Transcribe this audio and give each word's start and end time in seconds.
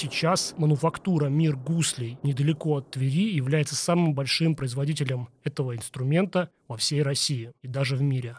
Сейчас 0.00 0.54
мануфактура 0.56 1.26
«Мир 1.26 1.56
гуслей» 1.56 2.18
недалеко 2.22 2.76
от 2.76 2.92
Твери 2.92 3.34
является 3.34 3.74
самым 3.74 4.14
большим 4.14 4.54
производителем 4.54 5.28
этого 5.42 5.74
инструмента 5.74 6.50
во 6.68 6.76
всей 6.76 7.02
России 7.02 7.50
и 7.62 7.66
даже 7.66 7.96
в 7.96 8.02
мире. 8.02 8.36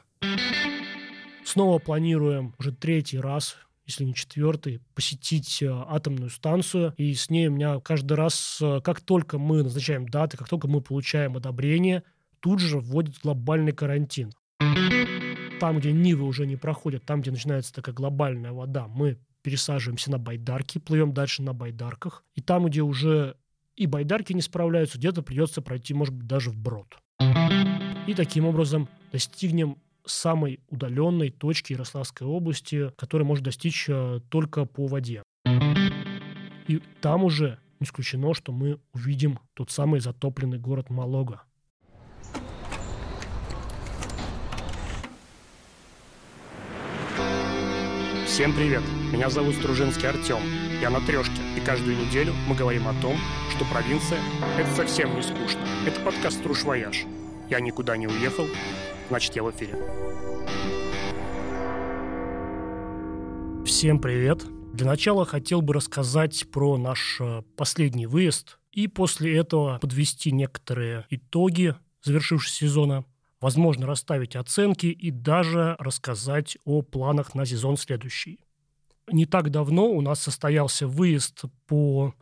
Снова 1.43 1.79
планируем 1.79 2.55
уже 2.59 2.71
третий 2.71 3.19
раз 3.19 3.57
если 3.85 4.05
не 4.05 4.13
четвертый, 4.13 4.81
посетить 4.93 5.63
э, 5.63 5.67
атомную 5.67 6.29
станцию. 6.29 6.93
И 6.95 7.11
с 7.15 7.31
ней 7.31 7.47
у 7.47 7.51
меня 7.51 7.79
каждый 7.79 8.13
раз, 8.13 8.59
э, 8.61 8.81
как 8.81 9.01
только 9.01 9.39
мы 9.39 9.63
назначаем 9.63 10.07
даты, 10.07 10.37
как 10.37 10.47
только 10.47 10.67
мы 10.67 10.79
получаем 10.79 11.35
одобрение, 11.35 12.03
тут 12.39 12.59
же 12.59 12.79
вводит 12.79 13.15
глобальный 13.23 13.71
карантин. 13.71 14.31
Там, 15.59 15.79
где 15.79 15.91
Нивы 15.91 16.23
уже 16.25 16.45
не 16.45 16.55
проходят, 16.55 17.03
там, 17.03 17.21
где 17.21 17.31
начинается 17.31 17.73
такая 17.73 17.95
глобальная 17.95 18.51
вода, 18.51 18.87
мы 18.87 19.17
пересаживаемся 19.41 20.11
на 20.11 20.17
байдарки, 20.17 20.77
плывем 20.77 21.13
дальше 21.13 21.41
на 21.41 21.53
байдарках. 21.53 22.23
И 22.35 22.41
там, 22.41 22.65
где 22.65 22.81
уже 22.81 23.35
и 23.75 23.85
байдарки 23.85 24.33
не 24.33 24.41
справляются, 24.41 24.97
где-то 24.97 25.21
придется 25.21 25.61
пройти, 25.61 25.93
может 25.93 26.13
быть, 26.13 26.27
даже 26.27 26.49
вброд. 26.49 26.97
И 28.07 28.13
таким 28.15 28.45
образом 28.45 28.89
достигнем 29.11 29.77
самой 30.05 30.59
удаленной 30.69 31.29
точки 31.29 31.73
Ярославской 31.73 32.27
области, 32.27 32.91
которая 32.97 33.27
может 33.27 33.43
достичь 33.43 33.85
э, 33.87 34.19
только 34.29 34.65
по 34.65 34.87
воде. 34.87 35.23
И 36.67 36.81
там 37.01 37.23
уже 37.23 37.59
не 37.79 37.85
исключено, 37.85 38.33
что 38.33 38.51
мы 38.51 38.79
увидим 38.93 39.39
тот 39.53 39.71
самый 39.71 39.99
затопленный 39.99 40.59
город 40.59 40.89
Малога. 40.89 41.43
Всем 48.29 48.53
привет! 48.53 48.83
Меня 49.11 49.27
зовут 49.31 49.55
Стружинский 49.55 50.07
Артем. 50.07 50.37
Я 50.79 50.91
на 50.91 51.01
трешке, 51.01 51.41
и 51.57 51.59
каждую 51.61 51.97
неделю 51.97 52.31
мы 52.47 52.53
говорим 52.53 52.87
о 52.87 52.93
том, 53.01 53.17
что 53.49 53.65
провинция– 53.65 54.19
это 54.57 54.69
совсем 54.75 55.15
не 55.15 55.23
скучно. 55.23 55.59
Это 55.87 55.99
подкаст 56.01 56.37
«Струж 56.37 56.63
Вояж». 56.63 57.05
Я 57.49 57.59
никуда 57.59 57.97
не 57.97 58.05
уехал, 58.05 58.45
значит, 59.09 59.35
я 59.35 59.41
в 59.41 59.49
эфире. 59.49 59.73
Всем 63.65 63.99
привет! 63.99 64.45
Для 64.73 64.85
начала 64.85 65.25
хотел 65.25 65.63
бы 65.63 65.73
рассказать 65.73 66.45
про 66.51 66.77
наш 66.77 67.17
э, 67.19 67.41
последний 67.57 68.05
выезд 68.05 68.59
и 68.71 68.87
после 68.87 69.37
этого 69.37 69.79
подвести 69.79 70.31
некоторые 70.31 71.07
итоги 71.09 71.75
завершившегося 72.03 72.55
сезона, 72.55 73.05
возможно, 73.41 73.87
расставить 73.87 74.35
оценки 74.35 74.87
и 74.87 75.11
даже 75.11 75.75
рассказать 75.79 76.57
о 76.65 76.81
планах 76.81 77.35
на 77.35 77.45
сезон 77.45 77.77
следующий. 77.77 78.39
Не 79.11 79.25
так 79.25 79.49
давно 79.49 79.89
у 79.89 80.01
нас 80.01 80.21
состоялся 80.21 80.87
выезд 80.87 81.43
по 81.65 82.13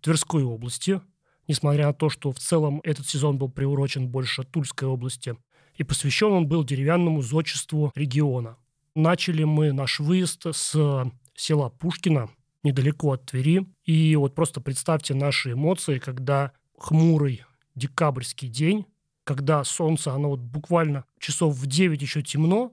Тверской 0.00 0.42
области, 0.44 1.00
несмотря 1.48 1.86
на 1.86 1.94
то, 1.94 2.08
что 2.08 2.32
в 2.32 2.38
целом 2.38 2.80
этот 2.84 3.06
сезон 3.06 3.38
был 3.38 3.48
приурочен 3.48 4.08
больше 4.08 4.42
Тульской 4.42 4.88
области 4.88 5.36
и 5.76 5.84
посвящен 5.84 6.32
он 6.32 6.46
был 6.46 6.64
деревянному 6.64 7.22
зодчеству 7.22 7.92
региона. 7.94 8.56
Начали 8.94 9.44
мы 9.44 9.72
наш 9.72 10.00
выезд 10.00 10.46
с 10.52 11.10
села 11.34 11.70
Пушкина, 11.70 12.28
недалеко 12.62 13.12
от 13.12 13.26
Твери. 13.26 13.66
И 13.84 14.14
вот 14.16 14.34
просто 14.34 14.60
представьте 14.60 15.14
наши 15.14 15.52
эмоции, 15.52 15.98
когда 15.98 16.52
хмурый 16.78 17.44
декабрьский 17.74 18.48
день, 18.48 18.86
когда 19.24 19.64
солнце, 19.64 20.12
оно 20.12 20.30
вот 20.30 20.40
буквально 20.40 21.04
часов 21.18 21.54
в 21.54 21.66
9 21.66 22.00
еще 22.00 22.22
темно, 22.22 22.72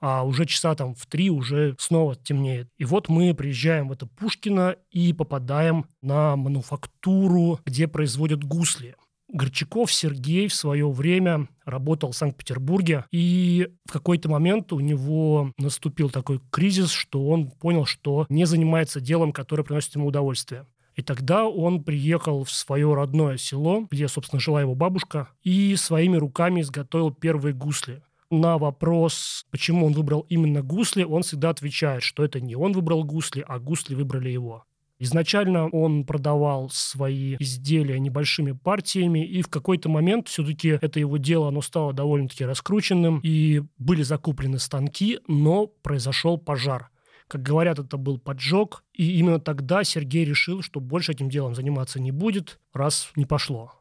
а 0.00 0.24
уже 0.24 0.46
часа 0.46 0.74
там 0.74 0.94
в 0.94 1.06
3 1.06 1.30
уже 1.30 1.74
снова 1.78 2.14
темнеет. 2.14 2.68
И 2.78 2.84
вот 2.84 3.08
мы 3.08 3.34
приезжаем 3.34 3.88
в 3.88 3.92
это 3.92 4.06
Пушкино 4.06 4.76
и 4.90 5.12
попадаем 5.12 5.86
на 6.02 6.36
мануфактуру, 6.36 7.60
где 7.64 7.88
производят 7.88 8.44
гусли. 8.44 8.96
Горчаков 9.30 9.92
Сергей 9.92 10.48
в 10.48 10.54
свое 10.54 10.90
время 10.90 11.48
работал 11.66 12.12
в 12.12 12.16
Санкт-Петербурге, 12.16 13.04
и 13.10 13.68
в 13.84 13.92
какой-то 13.92 14.30
момент 14.30 14.72
у 14.72 14.80
него 14.80 15.52
наступил 15.58 16.08
такой 16.08 16.40
кризис, 16.50 16.90
что 16.90 17.28
он 17.28 17.50
понял, 17.50 17.84
что 17.84 18.24
не 18.30 18.46
занимается 18.46 19.02
делом, 19.02 19.32
которое 19.32 19.64
приносит 19.64 19.96
ему 19.96 20.06
удовольствие. 20.06 20.64
И 20.98 21.02
тогда 21.02 21.46
он 21.46 21.84
приехал 21.84 22.42
в 22.42 22.50
свое 22.50 22.92
родное 22.92 23.36
село, 23.36 23.86
где, 23.88 24.08
собственно, 24.08 24.40
жила 24.40 24.60
его 24.60 24.74
бабушка, 24.74 25.28
и 25.44 25.76
своими 25.76 26.16
руками 26.16 26.60
изготовил 26.60 27.12
первые 27.12 27.54
гусли. 27.54 28.02
На 28.32 28.58
вопрос, 28.58 29.46
почему 29.52 29.86
он 29.86 29.92
выбрал 29.92 30.26
именно 30.28 30.60
гусли, 30.60 31.04
он 31.04 31.22
всегда 31.22 31.50
отвечает, 31.50 32.02
что 32.02 32.24
это 32.24 32.40
не 32.40 32.56
он 32.56 32.72
выбрал 32.72 33.04
гусли, 33.04 33.44
а 33.46 33.60
гусли 33.60 33.94
выбрали 33.94 34.30
его. 34.30 34.64
Изначально 34.98 35.68
он 35.68 36.04
продавал 36.04 36.68
свои 36.70 37.36
изделия 37.38 38.00
небольшими 38.00 38.50
партиями, 38.50 39.24
и 39.24 39.40
в 39.42 39.46
какой-то 39.46 39.88
момент 39.88 40.26
все-таки 40.26 40.80
это 40.80 40.98
его 40.98 41.16
дело, 41.16 41.46
оно 41.46 41.62
стало 41.62 41.92
довольно-таки 41.92 42.44
раскрученным, 42.44 43.20
и 43.22 43.62
были 43.78 44.02
закуплены 44.02 44.58
станки, 44.58 45.20
но 45.28 45.68
произошел 45.68 46.38
пожар. 46.38 46.90
Как 47.28 47.42
говорят, 47.42 47.78
это 47.78 47.98
был 47.98 48.18
поджог, 48.18 48.84
и 48.94 49.18
именно 49.18 49.38
тогда 49.38 49.84
Сергей 49.84 50.24
решил, 50.24 50.62
что 50.62 50.80
больше 50.80 51.12
этим 51.12 51.28
делом 51.28 51.54
заниматься 51.54 52.00
не 52.00 52.10
будет, 52.10 52.58
раз 52.72 53.10
не 53.16 53.26
пошло. 53.26 53.74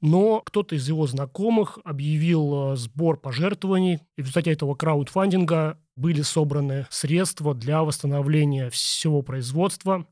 Но 0.00 0.42
кто-то 0.44 0.76
из 0.76 0.86
его 0.86 1.06
знакомых 1.06 1.78
объявил 1.82 2.72
э, 2.72 2.76
сбор 2.76 3.18
пожертвований, 3.18 4.00
и 4.16 4.20
в 4.22 4.26
результате 4.26 4.52
этого 4.52 4.74
краудфандинга 4.74 5.78
были 5.96 6.22
собраны 6.22 6.86
средства 6.90 7.54
для 7.54 7.82
восстановления 7.82 8.70
всего 8.70 9.22
производства, 9.22 10.06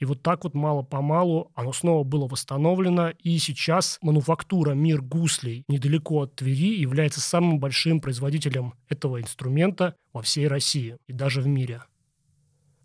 и 0.00 0.06
вот 0.06 0.22
так 0.22 0.44
вот 0.44 0.54
мало-помалу 0.54 1.52
оно 1.54 1.72
снова 1.72 2.04
было 2.04 2.26
восстановлено, 2.26 3.10
и 3.10 3.38
сейчас 3.38 3.98
мануфактура 4.00 4.72
«Мир 4.72 5.02
гуслей» 5.02 5.64
недалеко 5.68 6.22
от 6.22 6.36
Твери 6.36 6.80
является 6.80 7.20
самым 7.20 7.60
большим 7.60 8.00
производителем 8.00 8.74
этого 8.88 9.20
инструмента 9.20 9.94
во 10.12 10.22
всей 10.22 10.48
России 10.48 10.96
и 11.06 11.12
даже 11.12 11.42
в 11.42 11.46
мире. 11.46 11.82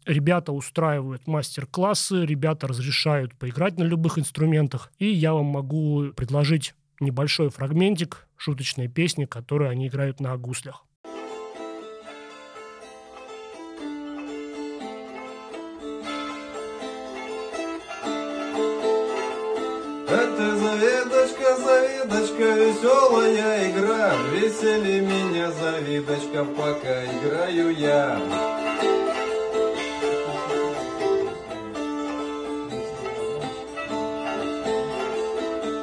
Ребята 0.05 0.51
устраивают 0.51 1.25
мастер-классы, 1.25 2.25
ребята 2.25 2.67
разрешают 2.67 3.33
поиграть 3.33 3.79
на 3.79 3.83
любых 3.83 4.19
инструментах, 4.19 4.91
и 4.99 5.07
я 5.07 5.33
вам 5.33 5.45
могу 5.45 6.11
предложить 6.15 6.75
небольшой 6.99 7.49
фрагментик 7.49 8.27
шуточной 8.37 8.87
песни, 8.87 9.25
которую 9.25 9.71
они 9.71 9.87
играют 9.87 10.19
на 10.19 10.37
гуслях. 10.37 10.85
Это 20.07 20.55
завидочка, 20.55 21.57
завидочка, 21.57 22.43
веселая 22.43 23.71
игра 23.71 24.13
Весели 24.31 24.99
меня, 24.99 25.51
завидочка, 25.51 26.45
пока 26.45 27.05
играю 27.05 27.75
я 27.75 28.21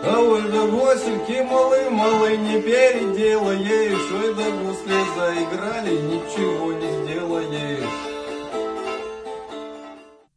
А 0.04 0.18
ой 0.18 0.42
да 0.50 0.66
госельки 0.66 1.42
малы-малы 1.42 2.36
не 2.36 2.60
переделаешь 2.60 4.12
Ой 4.12 4.34
да 4.34 4.50
гусли 4.58 5.00
заиграли, 5.16 5.94
ничего 6.10 6.72
не 6.72 7.04
сделаешь 7.04 8.12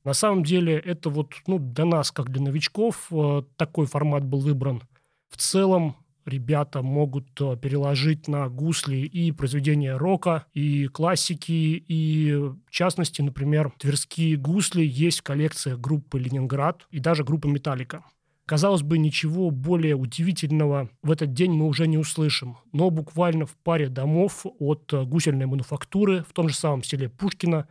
на 0.06 0.14
самом 0.14 0.44
деле 0.44 0.78
это 0.78 1.10
вот 1.10 1.34
ну, 1.48 1.58
для 1.58 1.84
нас, 1.84 2.12
как 2.12 2.30
для 2.30 2.42
новичков, 2.44 3.08
э, 3.12 3.42
такой 3.58 3.88
формат 3.88 4.24
был 4.24 4.40
выбран. 4.40 4.84
В 5.30 5.38
целом 5.38 5.96
ребята 6.26 6.84
могут 6.84 7.26
э, 7.42 7.58
переложить 7.58 8.28
на 8.28 8.48
гусли 8.48 8.98
и 8.98 9.32
произведения 9.32 9.98
рока, 9.98 10.46
и 10.54 10.86
классики, 10.88 11.84
и 11.88 12.34
в 12.36 12.70
частности, 12.70 13.24
например, 13.24 13.72
тверские 13.80 14.38
гусли 14.38 14.86
есть 14.86 15.22
в 15.22 15.24
коллекциях 15.24 15.80
группы 15.80 16.20
«Ленинград» 16.20 16.88
и 16.92 17.00
даже 17.00 17.24
группы 17.24 17.48
«Металлика». 17.48 18.04
Казалось 18.46 18.84
бы, 18.84 19.00
ничего 19.00 19.50
более 19.50 19.96
удивительного 19.96 20.90
в 21.02 21.10
этот 21.10 21.34
день 21.34 21.52
мы 21.52 21.66
уже 21.66 21.88
не 21.88 21.98
услышим. 21.98 22.58
Но 22.72 22.92
буквально 22.92 23.48
в 23.48 23.56
паре 23.56 23.90
домов 23.90 24.46
от 24.60 24.94
э, 24.94 25.04
гусельной 25.04 25.48
мануфактуры 25.48 26.24
в 26.30 26.34
том 26.34 26.50
же 26.50 26.56
самом 26.56 26.84
селе 26.84 27.10
Пушкина 27.10 27.68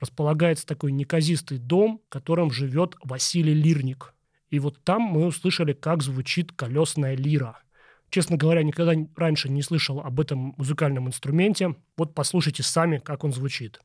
располагается 0.00 0.66
такой 0.66 0.90
неказистый 0.90 1.58
дом, 1.58 2.00
в 2.06 2.08
котором 2.08 2.50
живет 2.50 2.96
Василий 3.04 3.54
Лирник. 3.54 4.14
И 4.48 4.58
вот 4.58 4.82
там 4.82 5.02
мы 5.02 5.26
услышали, 5.26 5.74
как 5.74 6.02
звучит 6.02 6.50
колесная 6.52 7.14
лира. 7.14 7.60
Честно 8.08 8.36
говоря, 8.36 8.64
никогда 8.64 8.94
раньше 9.14 9.48
не 9.48 9.62
слышал 9.62 10.00
об 10.00 10.18
этом 10.18 10.54
музыкальном 10.56 11.06
инструменте. 11.06 11.76
Вот 11.96 12.14
послушайте 12.14 12.64
сами, 12.64 12.98
как 12.98 13.22
он 13.22 13.32
звучит. 13.32 13.80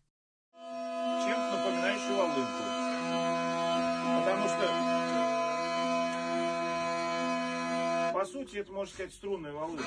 Сути, 8.45 8.57
это, 8.59 8.71
можно 8.71 8.93
сказать, 8.93 9.13
струнная 9.13 9.51
волынка. 9.53 9.83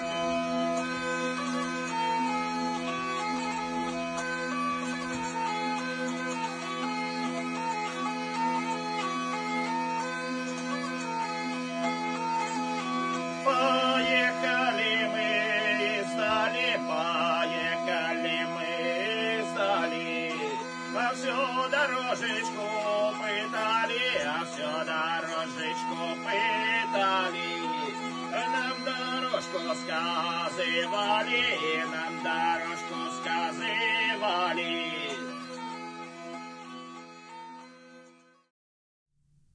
Сказывали, 30.79 31.43
нам 31.91 32.23
дорожку 32.23 32.95
сказывали. 33.21 34.89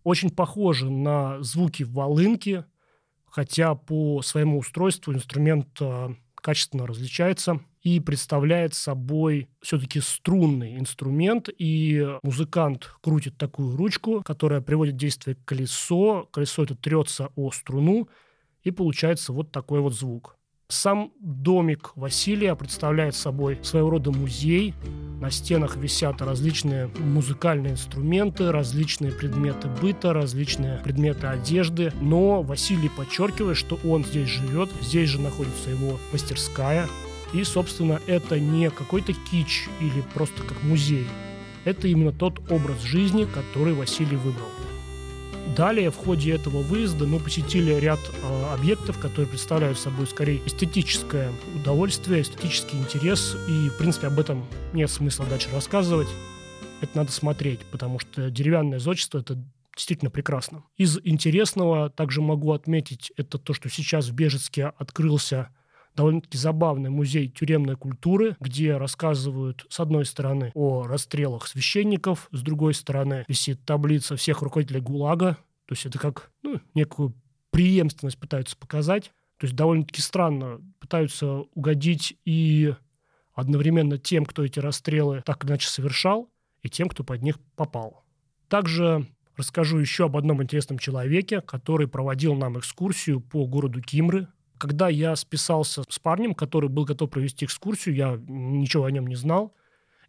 Очень 0.04 0.32
похоже 0.32 0.90
на 0.90 1.42
звуки 1.42 1.84
волынки, 1.84 2.66
хотя 3.26 3.76
по 3.76 4.22
своему 4.22 4.60
устройству 4.60 5.14
инструмент 5.14 5.70
э, 5.80 6.10
качественно 6.36 6.86
различается 6.86 7.62
и 7.84 8.02
представляет 8.02 8.74
собой 8.74 9.48
все-таки 9.62 10.02
струнный 10.02 10.78
инструмент, 10.78 11.50
и 11.58 12.06
музыкант 12.22 12.92
крутит 13.02 13.38
такую 13.38 13.78
ручку, 13.78 14.22
которая 14.24 14.62
приводит 14.62 14.96
в 14.96 14.98
действие 14.98 15.38
колесо, 15.46 16.28
колесо 16.32 16.64
это 16.64 16.76
трется 16.76 17.30
о 17.36 17.52
струну, 17.52 18.10
и 18.64 18.72
получается 18.72 19.32
вот 19.32 19.52
такой 19.52 19.80
вот 19.80 19.94
звук. 19.94 20.38
Сам 20.70 21.12
домик 21.20 21.92
Василия 21.96 22.56
представляет 22.56 23.16
собой 23.16 23.60
своего 23.64 23.92
рода 23.92 24.12
музей. 24.12 24.74
На 25.22 25.30
стенах 25.30 25.76
висят 25.76 26.22
различные 26.22 26.88
музыкальные 27.00 27.74
инструменты, 27.74 28.52
различные 28.52 29.12
предметы 29.12 29.68
быта, 29.82 30.14
различные 30.14 30.80
предметы 30.80 31.28
одежды. 31.28 31.94
Но 32.02 32.42
Василий 32.42 32.90
подчеркивает, 32.90 33.58
что 33.58 33.78
он 33.86 34.04
здесь 34.04 34.30
живет, 34.30 34.70
здесь 34.82 35.10
же 35.10 35.22
находится 35.22 35.70
его 35.70 36.00
мастерская. 36.12 36.88
И, 37.34 37.44
собственно, 37.44 38.00
это 38.08 38.40
не 38.40 38.70
какой-то 38.70 39.14
кич 39.14 39.68
или 39.80 40.04
просто 40.14 40.44
как 40.44 40.62
музей. 40.64 41.08
Это 41.66 41.88
именно 41.88 42.12
тот 42.12 42.52
образ 42.52 42.82
жизни, 42.82 43.26
который 43.26 43.74
Василий 43.74 44.18
выбрал. 44.18 44.48
Далее 45.56 45.92
в 45.92 45.98
ходе 45.98 46.34
этого 46.34 46.62
выезда 46.62 47.06
мы 47.06 47.20
посетили 47.20 47.74
ряд 47.74 48.00
э, 48.00 48.54
объектов, 48.54 48.98
которые 48.98 49.28
представляют 49.28 49.78
собой 49.78 50.08
скорее 50.08 50.42
эстетическое 50.48 51.32
удовольствие, 51.56 52.22
эстетический 52.22 52.80
интерес, 52.80 53.36
и, 53.48 53.70
в 53.70 53.78
принципе, 53.78 54.08
об 54.08 54.20
этом 54.20 54.46
нет 54.74 54.90
смысла 54.90 55.26
дальше 55.28 55.50
рассказывать. 55.54 56.08
Это 56.82 56.98
надо 56.98 57.12
смотреть, 57.12 57.60
потому 57.72 58.00
что 58.00 58.32
деревянное 58.32 58.80
зодчество– 58.80 59.20
это 59.20 59.38
действительно 59.76 60.10
прекрасно. 60.10 60.64
Из 60.78 61.00
интересного 61.04 61.90
также 61.90 62.22
могу 62.22 62.54
отметить 62.54 63.12
это 63.16 63.38
то, 63.38 63.54
что 63.54 63.70
сейчас 63.70 64.08
в 64.08 64.14
Бежецке 64.14 64.68
открылся 64.78 65.50
довольно-таки 65.96 66.38
забавный 66.38 66.90
музей 66.90 67.30
тюремной 67.30 67.76
культуры, 67.76 68.36
где 68.40 68.78
рассказывают, 68.78 69.66
с 69.70 69.80
одной 69.80 70.06
стороны, 70.06 70.52
о 70.54 70.84
расстрелах 70.84 71.48
священников, 71.48 72.28
с 72.32 72.42
другой 72.42 72.74
стороны, 72.74 73.26
висит 73.28 73.64
таблица 73.66 74.16
всех 74.16 74.42
руководителей 74.42 74.82
ГУЛАГа, 74.82 75.38
то 75.66 75.74
есть 75.74 75.86
это 75.86 76.00
как 76.00 76.32
ну, 76.42 76.60
некую 76.74 77.14
преемственность 77.52 78.20
пытаются 78.20 78.58
показать. 78.58 79.12
То 79.38 79.46
есть 79.46 79.56
довольно-таки 79.56 80.02
странно 80.02 80.62
пытаются 80.80 81.28
угодить 81.54 82.18
и 82.26 82.74
одновременно 83.34 83.98
тем, 83.98 84.26
кто 84.26 84.46
эти 84.46 84.60
расстрелы 84.60 85.22
так 85.26 85.46
иначе 85.46 85.68
совершал, 85.68 86.30
и 86.62 86.70
тем, 86.70 86.88
кто 86.90 87.04
под 87.04 87.22
них 87.22 87.40
попал. 87.56 88.04
Также 88.48 89.08
расскажу 89.36 89.80
еще 89.80 90.06
об 90.06 90.18
одном 90.18 90.42
интересном 90.42 90.80
человеке, 90.80 91.42
который 91.42 91.88
проводил 91.88 92.36
нам 92.36 92.58
экскурсию 92.58 93.20
по 93.20 93.46
городу 93.46 93.82
Кимры, 93.82 94.28
когда 94.64 94.88
я 94.88 95.14
списался 95.18 95.84
с 95.90 96.00
парнем, 96.00 96.34
который 96.34 96.70
был 96.70 96.86
готов 96.86 97.10
провести 97.10 97.44
экскурсию, 97.44 97.96
я 97.96 98.18
ничего 98.30 98.86
о 98.86 98.92
нем 98.92 99.08
не 99.08 99.16
знал. 99.16 99.54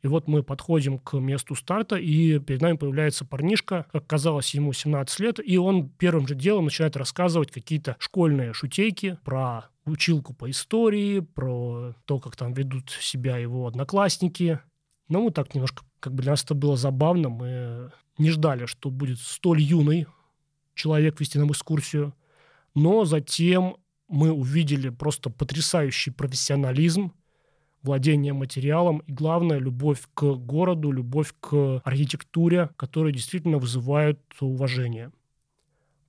И 0.05 0.07
вот 0.07 0.29
мы 0.29 0.45
подходим 0.45 1.01
к 1.01 1.19
месту 1.19 1.57
старта, 1.57 1.97
и 1.97 2.39
перед 2.39 2.63
нами 2.63 2.77
появляется 2.77 3.25
парнишка, 3.25 3.87
как 3.91 4.07
казалось, 4.07 4.55
ему 4.55 4.73
17 4.73 5.19
лет, 5.19 5.41
и 5.45 5.59
он 5.59 5.89
первым 5.89 6.29
же 6.29 6.37
делом 6.37 6.67
начинает 6.67 6.97
рассказывать 6.97 7.51
какие-то 7.51 7.97
школьные 7.99 8.53
шутейки 8.53 9.19
про 9.25 9.71
училку 9.87 10.35
по 10.35 10.49
истории, 10.49 11.19
про 11.19 11.97
то, 12.05 12.21
как 12.21 12.37
там 12.37 12.53
ведут 12.53 12.91
себя 13.01 13.37
его 13.39 13.67
одноклассники. 13.67 14.61
Ну, 15.09 15.25
мы 15.25 15.31
так 15.33 15.53
немножко, 15.57 15.83
как 15.99 16.15
бы 16.15 16.23
для 16.23 16.31
нас 16.31 16.45
это 16.45 16.55
было 16.55 16.77
забавно, 16.77 17.29
мы 17.29 17.91
не 18.19 18.31
ждали, 18.31 18.67
что 18.67 18.89
будет 18.89 19.19
столь 19.19 19.63
юный 19.63 20.07
человек 20.77 21.19
вести 21.19 21.41
нам 21.41 21.51
экскурсию. 21.51 22.15
Но 22.77 23.05
затем 23.05 23.79
мы 24.09 24.33
увидели 24.33 24.89
просто 24.91 25.31
потрясающий 25.31 26.11
профессионализм, 26.11 27.13
владение 27.83 28.33
материалом 28.33 28.99
и, 29.07 29.13
главное, 29.13 29.59
любовь 29.59 30.01
к 30.15 30.35
городу, 30.35 30.91
любовь 30.91 31.35
к 31.41 31.81
архитектуре, 31.85 32.71
которые 32.77 33.13
действительно 33.13 33.59
вызывают 33.59 34.21
уважение. 34.41 35.13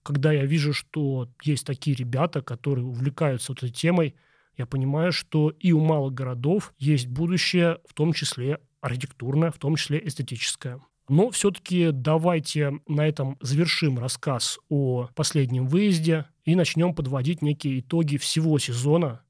Когда 0.02 0.32
я 0.32 0.46
вижу, 0.46 0.74
что 0.74 1.30
есть 1.44 1.66
такие 1.66 1.96
ребята, 1.96 2.42
которые 2.42 2.86
увлекаются 2.86 3.54
этой 3.54 3.70
темой, 3.70 4.16
я 4.58 4.66
понимаю, 4.66 5.12
что 5.12 5.50
и 5.50 5.74
у 5.74 5.82
малых 5.82 6.14
городов 6.14 6.74
есть 6.78 7.08
будущее, 7.08 7.80
в 7.88 7.94
том 7.94 8.14
числе 8.14 8.60
архитектурное, 8.80 9.52
в 9.52 9.58
том 9.58 9.76
числе 9.76 10.02
эстетическое. 10.06 10.80
Но 11.08 11.30
все-таки 11.30 11.92
давайте 11.92 12.80
на 12.88 13.08
этом 13.08 13.38
завершим 13.40 14.00
рассказ 14.00 14.60
о 14.70 15.08
последнем 15.14 15.68
выезде 15.68 16.26
и 16.46 16.56
начнем 16.56 16.96
подводить 16.96 17.42
некие 17.42 17.80
итоги 17.80 18.18
всего 18.18 18.58
сезона. 18.58 19.22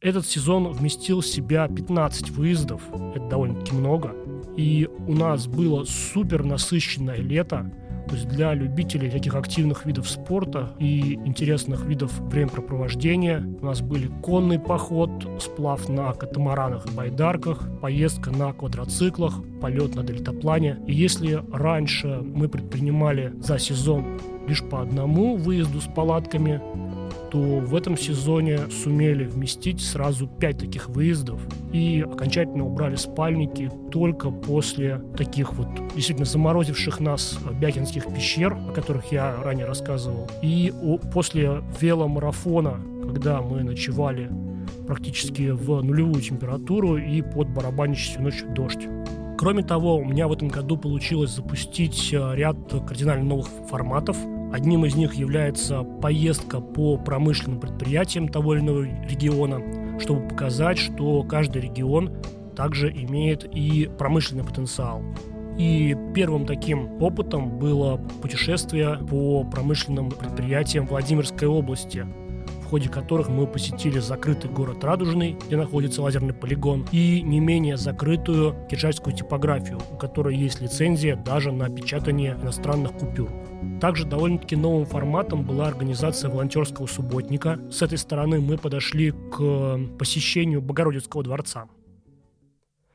Этот 0.00 0.26
сезон 0.26 0.72
вместил 0.72 1.20
в 1.20 1.26
себя 1.26 1.68
15 1.68 2.30
выездов, 2.30 2.82
это 3.14 3.28
довольно-таки 3.28 3.72
много, 3.74 4.14
и 4.56 4.86
у 4.86 5.14
нас 5.14 5.46
было 5.46 5.84
супер 5.84 6.44
насыщенное 6.44 7.16
лето, 7.16 7.72
то 8.08 8.14
есть 8.14 8.28
для 8.28 8.54
любителей 8.54 9.10
таких 9.10 9.34
активных 9.34 9.84
видов 9.84 10.08
спорта 10.08 10.74
и 10.78 11.14
интересных 11.14 11.84
видов 11.84 12.12
времяпрепровождения 12.20 13.44
у 13.60 13.66
нас 13.66 13.80
были 13.80 14.08
конный 14.22 14.58
поход, 14.58 15.10
сплав 15.40 15.88
на 15.88 16.12
катамаранах 16.12 16.86
и 16.86 16.94
байдарках, 16.94 17.68
поездка 17.80 18.30
на 18.30 18.52
квадроциклах, 18.52 19.34
полет 19.60 19.94
на 19.94 20.04
дельтаплане. 20.04 20.78
И 20.86 20.94
если 20.94 21.42
раньше 21.52 22.20
мы 22.22 22.48
предпринимали 22.48 23.32
за 23.40 23.58
сезон 23.58 24.20
лишь 24.46 24.62
по 24.62 24.82
одному 24.82 25.36
выезду 25.36 25.80
с 25.80 25.86
палатками, 25.86 26.60
то 27.30 27.38
в 27.38 27.74
этом 27.74 27.96
сезоне 27.96 28.60
сумели 28.70 29.24
вместить 29.24 29.80
сразу 29.80 30.26
пять 30.26 30.58
таких 30.58 30.88
выездов 30.88 31.40
и 31.72 32.04
окончательно 32.08 32.64
убрали 32.64 32.96
спальники 32.96 33.70
только 33.90 34.30
после 34.30 35.00
таких 35.16 35.52
вот 35.54 35.68
действительно 35.94 36.26
заморозивших 36.26 37.00
нас 37.00 37.38
Бякинских 37.60 38.06
пещер, 38.06 38.54
о 38.54 38.72
которых 38.72 39.12
я 39.12 39.42
ранее 39.42 39.66
рассказывал, 39.66 40.28
и 40.42 40.72
после 41.12 41.62
веломарафона, 41.80 42.80
когда 43.02 43.40
мы 43.40 43.62
ночевали 43.62 44.30
практически 44.86 45.50
в 45.50 45.82
нулевую 45.82 46.20
температуру 46.20 46.96
и 46.96 47.22
под 47.22 47.48
барабанящий 47.48 48.12
всю 48.12 48.22
ночь 48.22 48.42
дождь. 48.54 48.86
Кроме 49.38 49.62
того, 49.62 49.96
у 49.96 50.04
меня 50.04 50.28
в 50.28 50.32
этом 50.32 50.48
году 50.48 50.76
получилось 50.76 51.30
запустить 51.30 52.10
э, 52.12 52.34
ряд 52.34 52.56
кардинально 52.86 53.24
новых 53.24 53.48
форматов– 53.68 54.16
Одним 54.52 54.84
из 54.84 54.94
них 54.94 55.14
является 55.14 55.82
поездка 55.82 56.60
по 56.60 56.96
промышленным 56.96 57.60
предприятиям 57.60 58.28
того 58.28 58.54
или 58.54 58.62
иного 58.62 58.82
региона, 58.82 59.60
чтобы 60.00 60.28
показать, 60.28 60.78
что 60.78 61.22
каждый 61.24 61.62
регион 61.62 62.12
также 62.54 62.90
имеет 62.90 63.44
и 63.44 63.90
промышленный 63.98 64.44
потенциал. 64.44 65.02
И 65.58 65.96
первым 66.14 66.46
таким 66.46 67.02
опытом 67.02 67.58
было 67.58 67.96
путешествие 68.20 68.98
по 69.08 69.42
промышленным 69.44 70.10
предприятиям 70.10 70.86
Владимирской 70.86 71.48
области, 71.48 72.06
в 72.66 72.70
ходе 72.70 72.88
которых 72.88 73.28
мы 73.28 73.46
посетили 73.46 74.00
закрытый 74.00 74.50
город 74.50 74.82
Радужный, 74.82 75.38
где 75.46 75.56
находится 75.56 76.02
лазерный 76.02 76.34
полигон, 76.34 76.84
и 76.90 77.22
не 77.22 77.38
менее 77.38 77.76
закрытую 77.76 78.56
киржачскую 78.68 79.14
типографию, 79.14 79.78
у 79.92 79.96
которой 79.96 80.36
есть 80.36 80.60
лицензия 80.60 81.14
даже 81.14 81.52
на 81.52 81.68
печатание 81.68 82.36
иностранных 82.42 82.92
купюр. 82.94 83.30
Также 83.80 84.04
довольно-таки 84.04 84.56
новым 84.56 84.84
форматом 84.84 85.44
была 85.44 85.68
организация 85.68 86.28
волонтерского 86.28 86.86
субботника. 86.86 87.60
С 87.70 87.82
этой 87.82 87.98
стороны 87.98 88.40
мы 88.40 88.58
подошли 88.58 89.12
к 89.12 89.78
посещению 89.96 90.60
Богородицкого 90.60 91.22
дворца. 91.22 91.68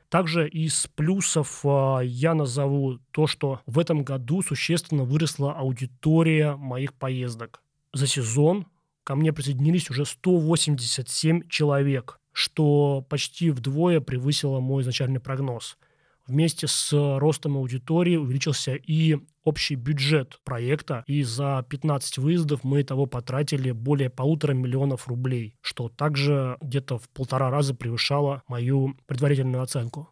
Также 0.10 0.50
из 0.50 0.88
плюсов 0.96 1.62
а, 1.64 2.02
я 2.02 2.34
назову 2.34 3.00
то, 3.12 3.28
что 3.28 3.62
в 3.66 3.80
этом 3.80 4.04
году 4.04 4.42
существенно 4.42 5.06
выросла 5.06 5.54
аудитория 5.54 6.58
моих 6.58 6.94
поездок. 6.94 7.62
За 7.94 8.08
сезон 8.08 8.66
ко 9.04 9.16
мне 9.16 9.34
присоединились 9.34 9.90
уже 9.90 10.06
187 10.06 11.48
человек, 11.50 12.20
что 12.32 13.06
почти 13.10 13.52
вдвое 13.52 14.00
превысило 14.02 14.60
мой 14.60 14.84
изначальный 14.84 15.20
прогноз– 15.20 15.78
Вместе 16.28 16.68
с 16.68 16.94
ростом 16.94 17.58
аудитории 17.58 18.16
увеличился 18.16 18.76
и 18.76 19.18
общий 19.44 19.76
бюджет 19.76 20.40
проекта, 20.46 21.04
и 21.08 21.24
за 21.24 21.66
15 21.68 22.20
выездов 22.20 22.64
мы 22.64 22.84
того 22.84 23.06
потратили 23.06 23.72
более 23.72 24.10
полутора 24.10 24.54
миллионов 24.54 25.08
рублей, 25.08 25.58
что 25.62 25.90
также 25.90 26.58
где-то 26.62 27.00
в 27.00 27.10
полтора 27.10 27.50
раза 27.50 27.74
превышало 27.74 28.44
мою 28.48 28.96
предварительную 29.08 29.64
оценку. 29.64 30.10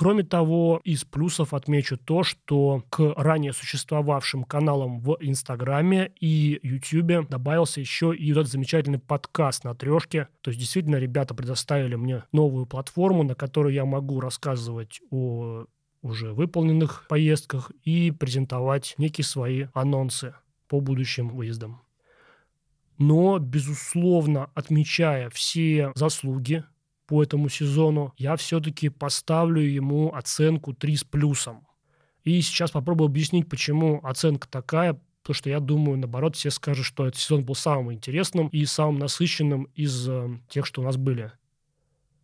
Кроме 0.00 0.22
того, 0.22 0.80
из 0.82 1.04
плюсов 1.04 1.52
отмечу 1.52 1.98
то, 1.98 2.22
что 2.22 2.82
к 2.88 3.12
ранее 3.18 3.52
существовавшим 3.52 4.44
каналам 4.44 4.98
в 4.98 5.18
Инстаграме 5.20 6.10
и 6.18 6.58
Ютубе 6.62 7.20
добавился 7.20 7.80
еще 7.80 8.16
и 8.16 8.30
этот 8.30 8.48
замечательный 8.48 8.98
подкаст 8.98 9.62
на 9.64 9.74
трешке. 9.74 10.28
То 10.40 10.48
есть 10.48 10.58
действительно 10.58 10.96
ребята 10.96 11.34
предоставили 11.34 11.96
мне 11.96 12.24
новую 12.32 12.64
платформу, 12.64 13.24
на 13.24 13.34
которой 13.34 13.74
я 13.74 13.84
могу 13.84 14.20
рассказывать 14.20 15.02
о 15.10 15.66
уже 16.00 16.32
выполненных 16.32 17.04
поездках 17.06 17.70
и 17.84 18.10
презентовать 18.10 18.94
некие 18.96 19.26
свои 19.26 19.66
анонсы 19.74 20.34
по 20.66 20.80
будущим 20.80 21.28
выездам. 21.28 21.82
Но, 22.96 23.38
безусловно, 23.38 24.50
отмечая 24.54 25.28
все 25.28 25.92
заслуги 25.94 26.64
по 27.10 27.24
этому 27.24 27.48
сезону, 27.48 28.14
я 28.16 28.36
все-таки 28.36 28.88
поставлю 28.88 29.60
ему 29.60 30.14
оценку 30.14 30.72
3 30.72 30.96
с 30.96 31.02
плюсом. 31.02 31.66
И 32.22 32.40
сейчас 32.40 32.70
попробую 32.70 33.06
объяснить, 33.06 33.48
почему 33.48 33.98
оценка 34.04 34.46
такая, 34.48 34.92
потому 35.20 35.34
что 35.34 35.50
я 35.50 35.58
думаю, 35.58 35.98
наоборот, 35.98 36.36
все 36.36 36.52
скажут, 36.52 36.86
что 36.86 37.08
этот 37.08 37.20
сезон 37.20 37.44
был 37.44 37.56
самым 37.56 37.92
интересным 37.92 38.46
и 38.46 38.64
самым 38.64 39.00
насыщенным 39.00 39.64
из 39.74 40.08
э, 40.08 40.38
тех, 40.48 40.64
что 40.64 40.82
у 40.82 40.84
нас 40.84 40.96
были. 40.96 41.32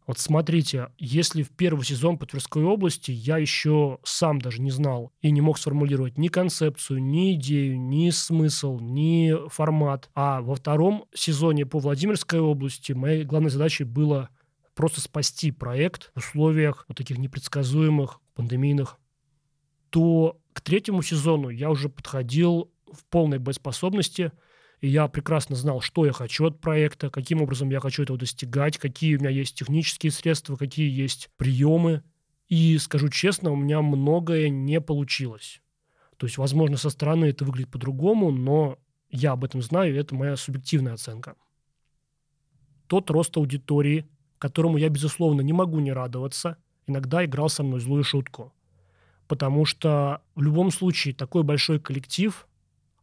Вот 0.06 0.20
смотрите, 0.20 0.90
если 0.98 1.42
в 1.42 1.50
первый 1.50 1.84
сезон 1.84 2.16
по 2.16 2.24
Тверской 2.24 2.62
области 2.62 3.10
я 3.10 3.38
еще 3.38 3.98
сам 4.04 4.40
даже 4.40 4.62
не 4.62 4.70
знал 4.70 5.10
и 5.20 5.32
не 5.32 5.40
мог 5.40 5.58
сформулировать 5.58 6.16
ни 6.16 6.28
концепцию, 6.28 7.02
ни 7.02 7.34
идею, 7.34 7.80
ни 7.80 8.10
смысл, 8.10 8.78
ни 8.78 9.34
формат, 9.48 10.10
а 10.14 10.42
во 10.42 10.54
втором 10.54 11.06
сезоне 11.12 11.66
по 11.66 11.80
Владимирской 11.80 12.38
области 12.38 12.92
моей 12.92 13.24
главной 13.24 13.50
задачей 13.50 13.82
было 13.82 14.28
просто 14.76 15.00
спасти 15.00 15.50
проект 15.50 16.12
в 16.14 16.18
условиях 16.18 16.84
вот 16.86 16.98
таких 16.98 17.18
непредсказуемых 17.18 18.20
пандемийных, 18.34 18.98
то 19.90 20.38
к 20.52 20.60
третьему 20.60 21.02
сезону 21.02 21.48
я 21.48 21.70
уже 21.70 21.88
подходил 21.88 22.70
в 22.92 23.04
полной 23.06 23.38
боеспособности, 23.38 24.32
и 24.82 24.88
я 24.88 25.08
прекрасно 25.08 25.56
знал, 25.56 25.80
что 25.80 26.04
я 26.04 26.12
хочу 26.12 26.44
от 26.44 26.60
проекта, 26.60 27.08
каким 27.08 27.40
образом 27.40 27.70
я 27.70 27.80
хочу 27.80 28.02
этого 28.02 28.18
достигать, 28.18 28.76
какие 28.76 29.16
у 29.16 29.20
меня 29.20 29.30
есть 29.30 29.56
технические 29.56 30.12
средства, 30.12 30.56
какие 30.56 30.90
есть 30.90 31.30
приемы. 31.38 32.02
И 32.48 32.76
скажу 32.76 33.08
честно, 33.08 33.50
у 33.50 33.56
меня 33.56 33.80
многое 33.80 34.50
не 34.50 34.80
получилось. 34.82 35.62
То 36.18 36.26
есть, 36.26 36.36
возможно, 36.36 36.76
со 36.76 36.90
стороны 36.90 37.24
это 37.24 37.46
выглядит 37.46 37.70
по-другому, 37.70 38.30
но 38.30 38.78
я 39.08 39.32
об 39.32 39.44
этом 39.44 39.62
знаю, 39.62 39.94
и 39.94 39.98
это 39.98 40.14
моя 40.14 40.36
субъективная 40.36 40.92
оценка. 40.92 41.34
Тот 42.86 43.10
рост 43.10 43.36
аудитории, 43.36 44.06
которому 44.38 44.76
я, 44.76 44.88
безусловно, 44.88 45.40
не 45.40 45.52
могу 45.52 45.80
не 45.80 45.92
радоваться, 45.92 46.58
иногда 46.86 47.24
играл 47.24 47.48
со 47.48 47.62
мной 47.62 47.80
злую 47.80 48.04
шутку. 48.04 48.52
Потому 49.28 49.64
что 49.64 50.22
в 50.34 50.42
любом 50.42 50.70
случае 50.70 51.14
такой 51.14 51.42
большой 51.42 51.80
коллектив, 51.80 52.46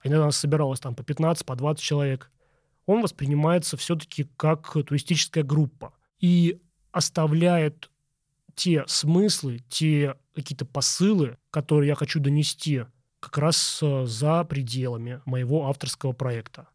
иногда 0.04 0.26
нас 0.26 0.38
собиралось 0.38 0.80
там 0.80 0.96
по 0.96 1.04
15, 1.04 1.46
по 1.46 1.56
20 1.56 1.84
человек, 1.84 2.32
он 2.86 3.02
воспринимается 3.02 3.78
все-таки 3.78 4.26
как 4.38 4.72
туристическая 4.74 5.44
группа 5.44 5.94
и 6.20 6.62
оставляет 6.92 7.90
те 8.56 8.84
смыслы, 8.88 9.60
те 9.70 10.16
какие-то 10.36 10.66
посылы, 10.66 11.38
которые 11.50 11.90
я 11.90 11.96
хочу 11.96 12.20
донести 12.20 12.86
как 13.20 13.38
раз 13.38 13.80
э, 13.82 14.06
за 14.06 14.44
пределами 14.44 15.22
моего 15.26 15.68
авторского 15.68 16.12
проекта. 16.12 16.68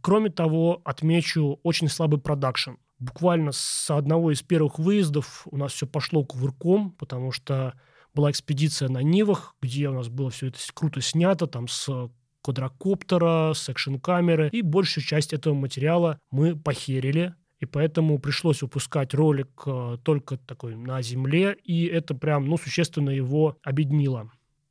Кроме 0.00 0.30
того, 0.30 0.80
отмечу 0.84 1.60
очень 1.62 1.88
слабый 1.88 2.18
продакшн 2.18 2.72
буквально 2.98 3.52
с 3.52 3.90
одного 3.90 4.32
из 4.32 4.42
первых 4.42 4.78
выездов 4.78 5.46
у 5.50 5.56
нас 5.56 5.72
все 5.72 5.86
пошло 5.86 6.24
кувырком, 6.24 6.92
потому 6.92 7.32
что 7.32 7.74
была 8.14 8.30
экспедиция 8.30 8.88
на 8.88 9.02
Нивах, 9.02 9.54
где 9.60 9.88
у 9.88 9.92
нас 9.92 10.08
было 10.08 10.30
все 10.30 10.48
это 10.48 10.58
круто 10.74 11.00
снято, 11.00 11.46
там 11.46 11.68
с 11.68 12.10
квадрокоптера, 12.42 13.52
с 13.54 13.68
экшн-камеры, 13.68 14.48
и 14.50 14.62
большую 14.62 15.04
часть 15.04 15.32
этого 15.32 15.54
материала 15.54 16.18
мы 16.30 16.56
похерили, 16.56 17.34
и 17.58 17.66
поэтому 17.66 18.18
пришлось 18.18 18.62
выпускать 18.62 19.14
ролик 19.14 19.62
э, 19.66 19.96
только 20.02 20.36
такой 20.36 20.76
на 20.76 21.02
земле, 21.02 21.56
и 21.64 21.86
это 21.86 22.14
прям, 22.14 22.46
ну, 22.46 22.56
существенно 22.56 23.10
его 23.10 23.56
обеднило. 23.62 24.30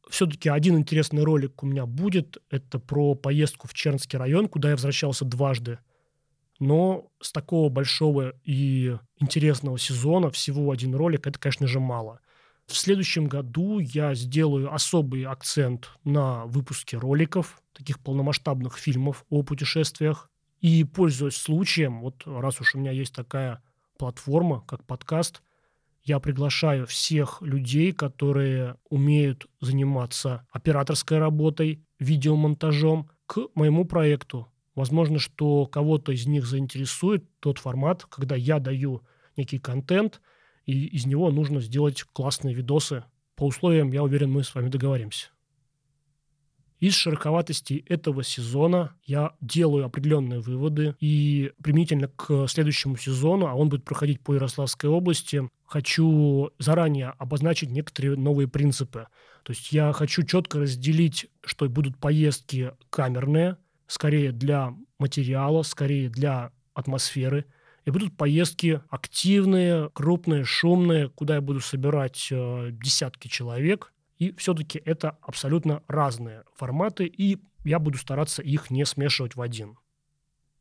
Все-таки 0.10 0.50
один 0.50 0.77
интересный 0.77 1.24
ролик 1.24 1.63
у 1.63 1.65
меня 1.65 1.86
будет, 1.86 2.38
это 2.50 2.79
про 2.79 3.15
поездку 3.15 3.67
в 3.67 3.74
Чернский 3.74 4.17
район, 4.17 4.48
куда 4.48 4.70
я 4.70 4.75
возвращался 4.75 5.25
дважды 5.25 5.79
но 6.60 7.10
с 7.22 7.32
такого 7.32 7.70
большого 7.70 8.34
и 8.44 8.98
интересного 9.20 9.78
сезона 9.78 10.30
всего 10.30 10.72
один 10.72 10.96
ролик, 10.96 11.28
это, 11.28 11.40
конечно 11.40 11.68
же, 11.68 11.80
мало. 11.80 12.20
В 12.68 12.76
следующем 12.76 13.28
году 13.28 13.80
я 13.80 14.16
сделаю 14.16 14.74
особый 14.74 15.26
акцент 15.26 15.90
на 16.04 16.46
выпуске 16.46 16.98
роликов, 16.98 17.62
таких 17.74 18.00
полномасштабных 18.00 18.78
фильмов 18.78 19.26
о 19.30 19.44
путешествиях. 19.44 20.32
И, 20.62 20.84
пользуясь 20.84 21.38
случаем, 21.38 22.02
вот 22.02 22.24
раз 22.26 22.60
уж 22.62 22.74
у 22.74 22.80
меня 22.80 22.92
есть 22.92 23.14
такая 23.14 23.62
платформа, 23.98 24.62
как 24.62 24.84
подкаст, 24.84 25.44
я 26.04 26.20
приглашаю 26.20 26.86
всех 26.86 27.42
людей, 27.42 27.92
которые 27.92 28.78
умеют 28.90 29.48
заниматься 29.60 30.48
операторской 30.52 31.18
работой, 31.18 31.84
видеомонтажом, 32.00 33.10
к 33.26 33.48
моему 33.56 33.86
проекту 33.86 34.48
Возможно, 34.75 35.20
что 35.20 35.65
кого-то 35.65 36.12
из 36.12 36.27
них 36.27 36.46
заинтересует 36.46 37.25
тот 37.39 37.58
формат, 37.58 38.05
когда 38.05 38.36
я 38.36 38.60
даю 38.60 39.01
некий 39.38 39.58
контент, 39.58 40.22
и 40.65 40.86
из 40.88 41.05
него 41.05 41.32
нужно 41.32 41.62
сделать 41.62 42.03
классные 42.03 42.53
видосы. 42.53 43.03
По 43.36 43.46
условиям, 43.46 43.91
я 43.91 44.03
уверен, 44.03 44.32
мы 44.32 44.44
с 44.44 44.53
вами 44.53 44.70
договоримся. 44.70 45.27
Из 46.79 46.94
широковатости 46.94 47.86
этого 47.88 48.22
сезона 48.22 48.96
я 49.05 49.34
делаю 49.39 49.86
определенные 49.86 50.41
выводы 50.41 50.96
и 51.00 51.53
применительно 51.63 52.10
к 52.10 52.48
следующему 52.48 52.98
сезону, 52.98 53.48
а 53.48 53.55
он 53.55 53.70
будет 53.70 53.86
проходить 53.86 54.20
по 54.20 54.34
Ярославской 54.34 54.89
области, 54.89 55.50
хочу 55.65 56.51
заранее 56.60 57.13
обозначить 57.17 57.72
некоторые 57.72 58.17
новые 58.17 58.50
принципы. 58.50 59.08
То 59.44 59.53
есть 59.53 59.72
я 59.72 59.94
хочу 59.94 60.24
четко 60.24 60.60
разделить, 60.60 61.27
что 61.46 61.70
будут 61.70 61.98
поездки 61.98 62.74
камерные, 62.89 63.58
скорее 63.88 64.32
для 64.32 64.75
материала, 65.00 65.63
скорее 65.63 66.10
для 66.10 66.51
атмосферы. 66.74 67.46
И 67.86 67.92
будут 67.92 68.18
поездки 68.18 68.82
активные, 68.89 69.89
крупные, 69.92 70.44
шумные, 70.44 71.10
куда 71.10 71.36
я 71.36 71.42
буду 71.42 71.60
собирать 71.60 72.30
э, 72.32 72.70
десятки 72.72 73.27
человек. 73.27 73.94
И 74.18 74.34
все-таки 74.34 74.82
это 74.84 75.18
абсолютно 75.22 75.84
разные 75.88 76.44
форматы, 76.56 77.06
и 77.06 77.38
я 77.63 77.80
буду 77.80 77.98
стараться 77.98 78.42
их 78.42 78.72
не 78.72 78.86
смешивать 78.86 79.36
в 79.36 79.42
один. 79.42 79.77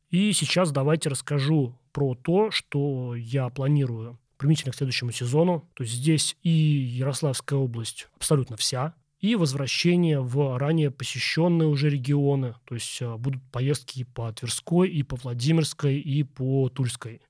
И 0.09 0.33
сейчас 0.33 0.71
давайте 0.71 1.09
расскажу 1.09 1.79
про 1.91 2.15
то, 2.15 2.51
что 2.51 3.15
я 3.15 3.49
планирую 3.49 4.19
применительно 4.37 4.71
к 4.71 4.75
следующему 4.75 5.11
сезону. 5.11 5.67
То 5.73 5.83
есть 5.83 5.95
здесь 5.95 6.37
и 6.43 6.49
Ярославская 6.49 7.57
область 7.57 8.07
абсолютно 8.15 8.57
вся, 8.57 8.93
и 9.25 9.35
возвращение 9.35 10.21
в 10.21 10.55
ранее 10.59 10.91
посещенные 10.91 11.67
уже 11.67 11.89
регионы. 11.89 12.53
То 12.65 12.75
есть 12.75 13.01
а, 13.01 13.17
будут 13.17 13.41
поездки 13.51 14.01
и 14.01 14.03
по 14.03 14.31
Тверской, 14.31 14.87
и 14.87 15.01
по 15.01 15.15
Владимирской, 15.15 15.97
и 15.97 16.21
по 16.21 16.69
Тульской. 16.69 17.21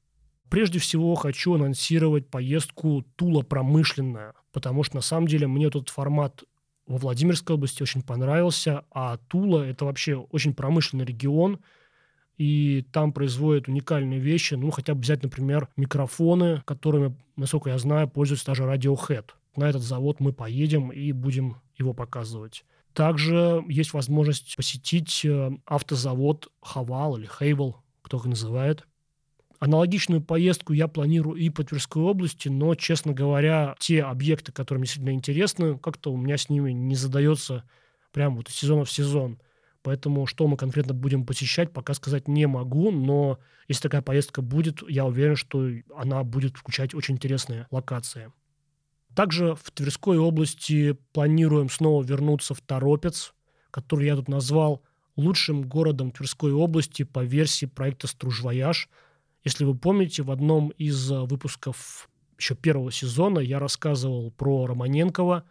Прежде 0.50 0.80
всего 0.80 1.16
хочу 1.16 1.54
анонсировать 1.56 2.28
поездку 2.28 3.06
Тула 3.16 3.44
промышленная, 3.44 4.34
потому 4.52 4.84
что 4.84 4.98
на 4.98 5.02
самом 5.02 5.28
деле 5.28 5.48
мне 5.48 5.68
этот 5.68 5.88
формат 5.88 6.44
во 6.86 6.98
Владимирской 6.98 7.56
области 7.56 7.82
очень 7.82 8.02
понравился, 8.02 8.84
а 8.92 9.18
Тула– 9.30 9.64
это 9.66 9.86
вообще 9.86 10.16
очень 10.16 10.54
промышленный 10.54 11.06
регион, 11.06 11.60
и 12.38 12.86
там 12.92 13.14
производят 13.14 13.70
уникальные 13.70 14.20
вещи, 14.20 14.56
ну, 14.56 14.70
хотя 14.70 14.94
бы 14.94 15.02
взять, 15.02 15.24
например, 15.24 15.70
микрофоны, 15.78 16.62
которыми, 16.66 17.16
насколько 17.38 17.70
я 17.70 17.78
знаю, 17.78 18.10
пользуется 18.10 18.48
даже 18.48 18.64
Radiohead. 18.64 19.30
На 19.56 19.70
этот 19.70 19.82
завод 19.82 20.20
мы 20.20 20.34
поедем 20.34 20.92
и 20.92 21.12
будем 21.12 21.58
его 21.78 21.94
показывать. 21.94 22.66
Также 22.94 23.64
есть 23.68 23.94
возможность 23.94 24.56
посетить 24.56 25.26
э, 25.26 25.52
автозавод 25.66 26.50
Хавал 26.62 27.18
или 27.18 27.28
Хейвел, 27.28 27.84
кто 28.02 28.18
их 28.18 28.26
называет. 28.26 28.88
Аналогичную 29.60 30.22
поездку 30.22 30.74
я 30.74 30.88
планирую 30.88 31.38
и 31.38 31.50
по 31.50 31.64
Тверской 31.64 32.04
области, 32.04 32.50
но, 32.50 32.76
честно 32.76 33.14
говоря, 33.14 33.76
те 33.80 34.04
объекты, 34.04 34.52
которые 34.52 34.80
мне 34.80 34.88
сильно 34.88 35.12
интересны, 35.12 35.78
как-то 35.78 36.12
у 36.12 36.18
меня 36.18 36.38
с 36.38 36.50
ними 36.50 36.72
не 36.72 36.96
задается 36.96 37.64
прям 38.12 38.38
вот 38.38 38.50
из 38.50 38.56
сезона 38.56 38.86
в 38.86 38.92
сезон. 38.92 39.40
Поэтому 39.82 40.26
что 40.26 40.48
мы 40.48 40.58
конкретно 40.58 40.94
будем 40.94 41.26
посещать, 41.26 41.72
пока 41.72 41.94
сказать 41.94 42.28
не 42.28 42.48
могу, 42.48 42.92
но 42.92 43.40
если 43.68 43.84
такая 43.84 44.02
поездка 44.02 44.42
будет, 44.42 44.82
я 44.90 45.06
уверен, 45.06 45.36
что 45.36 45.70
она 45.96 46.24
будет 46.24 46.58
включать 46.58 46.96
очень 46.96 47.16
интересные 47.16 47.68
локации. 47.72 48.32
Также 49.16 49.56
в 49.56 49.72
Тверской 49.72 50.18
области 50.18 50.98
планируем 51.14 51.70
снова 51.70 52.04
вернуться 52.04 52.54
в 52.54 52.60
Торопец, 52.60 53.34
который 53.72 54.08
я 54.08 54.16
тут 54.18 54.28
назвал 54.28 54.84
лучшим 55.16 55.64
городом 55.64 56.12
Тверской 56.12 56.52
области 56.52 57.04
по 57.04 57.24
версии 57.24 57.66
проекта 57.66 58.08
«Стружвояж». 58.08 58.90
Если 59.46 59.64
вы 59.64 59.74
помните, 59.74 60.22
в 60.22 60.32
одном 60.32 60.70
из 60.70 61.10
выпусков 61.10 62.10
еще 62.38 62.56
первого 62.56 62.92
сезона 62.92 63.40
я 63.40 63.60
рассказывал 63.60 64.32
про 64.32 64.68
Романенкова. 64.68 65.46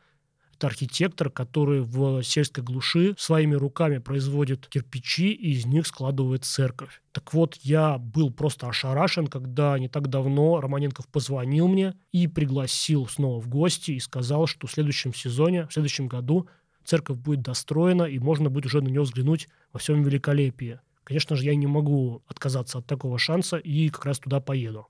Это 0.65 0.71
архитектор, 0.71 1.29
который 1.29 1.83
в 1.83 2.23
сельской 2.23 2.65
глуши 2.65 3.15
своими 3.19 3.55
руками 3.55 3.99
производит 3.99 4.67
кирпичи 4.67 5.31
и 5.31 5.51
из 5.51 5.67
них 5.67 5.87
складывает 5.87 6.47
церковь. 6.47 7.03
Так 7.13 7.35
вот, 7.35 7.57
я 7.61 7.99
был 7.99 8.31
просто 8.31 8.67
ошарашен, 8.69 9.27
когда 9.27 9.79
не 9.79 9.91
так 9.91 10.09
давно 10.09 10.63
Романенков 10.63 11.07
позвонил 11.09 11.69
мне 11.69 11.93
и 12.13 12.29
пригласил 12.29 13.07
снова 13.07 13.43
в 13.43 13.49
гости 13.49 13.91
и 13.91 14.01
сказал, 14.01 14.47
что 14.47 14.67
в 14.67 14.73
следующем 14.73 15.13
сезоне, 15.13 15.67
в 15.67 15.73
следующем 15.75 16.09
году 16.09 16.49
церковь 16.83 17.19
будет 17.19 17.43
достроена 17.43 18.05
и 18.05 18.19
можно 18.19 18.49
будет 18.49 18.65
уже 18.65 18.81
на 18.81 18.89
нее 18.89 19.03
взглянуть 19.03 19.51
во 19.71 19.81
всем 19.81 20.03
великолепии. 20.03 20.81
Конечно 21.05 21.37
же, 21.37 21.45
я 21.45 21.55
не 21.55 21.67
могу 21.67 22.23
отказаться 22.27 22.79
от 22.79 22.87
такого 22.87 23.19
шанса 23.19 23.59
и 23.59 23.91
как 23.91 24.07
раз 24.07 24.19
туда 24.19 24.41
поеду. 24.41 24.87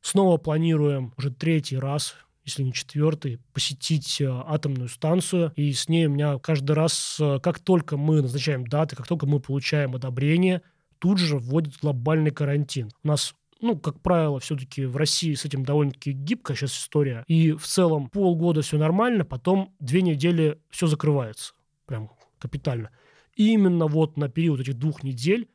Снова 0.00 0.38
планируем 0.38 1.12
уже 1.18 1.30
третий 1.30 1.76
раз, 1.76 2.14
если 2.44 2.62
не 2.62 2.72
четвертый, 2.72 3.38
посетить 3.52 4.20
э, 4.20 4.26
атомную 4.28 4.88
станцию. 4.88 5.52
И 5.56 5.72
с 5.72 5.88
ней 5.88 6.06
у 6.06 6.10
меня 6.10 6.38
каждый 6.38 6.72
раз, 6.72 7.18
э, 7.20 7.38
как 7.40 7.58
только 7.60 7.96
мы 7.96 8.22
назначаем 8.22 8.66
даты, 8.66 8.96
как 8.96 9.06
только 9.06 9.26
мы 9.26 9.40
получаем 9.40 9.94
одобрение, 9.94 10.62
тут 10.98 11.18
же 11.18 11.38
вводит 11.38 11.78
глобальный 11.80 12.30
карантин. 12.30 12.90
У 13.02 13.08
нас 13.08 13.34
ну, 13.62 13.78
как 13.78 14.00
правило, 14.00 14.40
все-таки 14.40 14.84
в 14.84 14.96
России 14.96 15.34
с 15.34 15.44
этим 15.44 15.64
довольно-таки 15.64 16.10
гибкая 16.10 16.56
сейчас 16.56 16.76
история. 16.76 17.22
И 17.28 17.52
в 17.52 17.64
целом 17.64 18.08
полгода 18.08 18.60
все 18.60 18.76
нормально, 18.76 19.24
потом 19.24 19.72
две 19.78 20.02
недели 20.02 20.58
все 20.68 20.88
закрывается. 20.88 21.54
Прям 21.86 22.10
капитально. 22.40 22.90
И 23.36 23.52
именно 23.52 23.86
вот 23.86 24.16
на 24.16 24.28
период 24.28 24.58
этих 24.58 24.74
двух 24.74 25.04
недель 25.04 25.48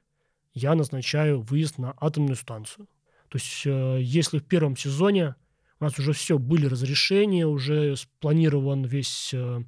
я 0.53 0.74
назначаю 0.74 1.41
выезд 1.41 1.77
на 1.77 1.94
атомную 2.00 2.38
станцию. 2.38 2.88
То 3.27 3.38
есть, 3.38 3.63
э, 3.65 4.00
если 4.01 4.39
в 4.39 4.46
первом 4.46 4.77
сезоне 4.77 5.36
у 5.79 5.84
нас 5.84 5.98
уже 6.00 6.13
все, 6.13 6.39
были 6.39 6.65
разрешения, 6.65 7.46
уже 7.46 7.96
спланирован 7.96 8.86
весь 8.86 9.31
э, 9.34 9.62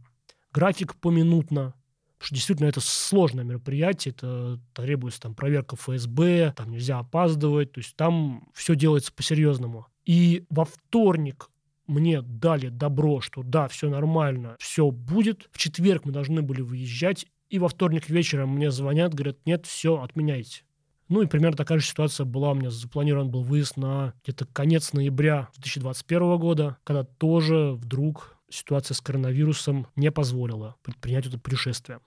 график 0.52 0.96
поминутно, 0.96 1.74
потому 2.18 2.28
что 2.28 2.36
действительно 2.36 2.68
это 2.68 2.82
сложное 2.82 3.44
мероприятие, 3.44 4.14
это 4.14 4.60
требуется 4.74 5.22
там 5.22 5.36
проверка 5.36 5.76
ФСБ, 5.76 6.54
там 6.56 6.72
нельзя 6.72 7.00
опаздывать, 7.00 7.72
то 7.72 7.80
есть 7.80 7.96
там 7.96 8.50
все 8.54 8.76
делается 8.76 9.14
по-серьезному. 9.14 9.88
И 10.06 10.46
во 10.50 10.66
вторник 10.66 11.50
мне 11.88 12.22
дали 12.22 12.70
добро, 12.70 13.22
что 13.22 13.44
да, 13.44 13.68
все 13.68 13.90
нормально, 13.90 14.56
все 14.60 14.92
будет. 14.92 15.50
В 15.52 15.58
четверг 15.58 16.06
мы 16.06 16.12
должны 16.12 16.42
были 16.42 16.62
выезжать, 16.62 17.26
и 17.50 17.58
во 17.60 17.68
вторник 17.68 18.10
вечером 18.10 18.50
мне 18.50 18.70
звонят, 18.72 19.14
говорят, 19.14 19.38
нет, 19.46 19.66
все, 19.66 20.02
отменяйте. 20.02 20.64
Ну 21.10 21.24
и 21.24 21.26
примерно 21.26 21.58
такая 21.58 21.80
же 21.80 21.86
ситуация 21.86 22.26
была 22.26 22.52
у 22.52 22.54
меня. 22.54 22.70
Запланирован 22.70 23.30
был 23.30 23.42
выезд 23.42 23.78
на 23.78 24.14
где-то 24.24 24.46
конец 24.46 24.94
ноября 24.94 25.50
2021 25.56 26.38
года, 26.38 26.78
когда 26.84 27.04
тоже 27.04 27.72
вдруг 27.74 28.38
ситуация 28.50 28.94
с 28.94 29.02
коронавирусом 29.02 29.88
не 29.96 30.12
позволила 30.12 30.76
предпринять 30.84 31.26
это 31.26 31.40
путешествие. 31.40 32.00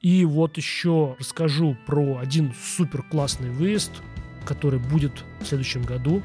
И 0.00 0.24
вот 0.24 0.56
еще 0.56 1.16
расскажу 1.18 1.76
про 1.86 2.18
один 2.18 2.54
супер 2.60 3.02
классный 3.02 3.50
выезд, 3.50 3.90
который 4.44 4.78
будет 4.78 5.24
в 5.40 5.46
следующем 5.46 5.82
году. 5.82 6.22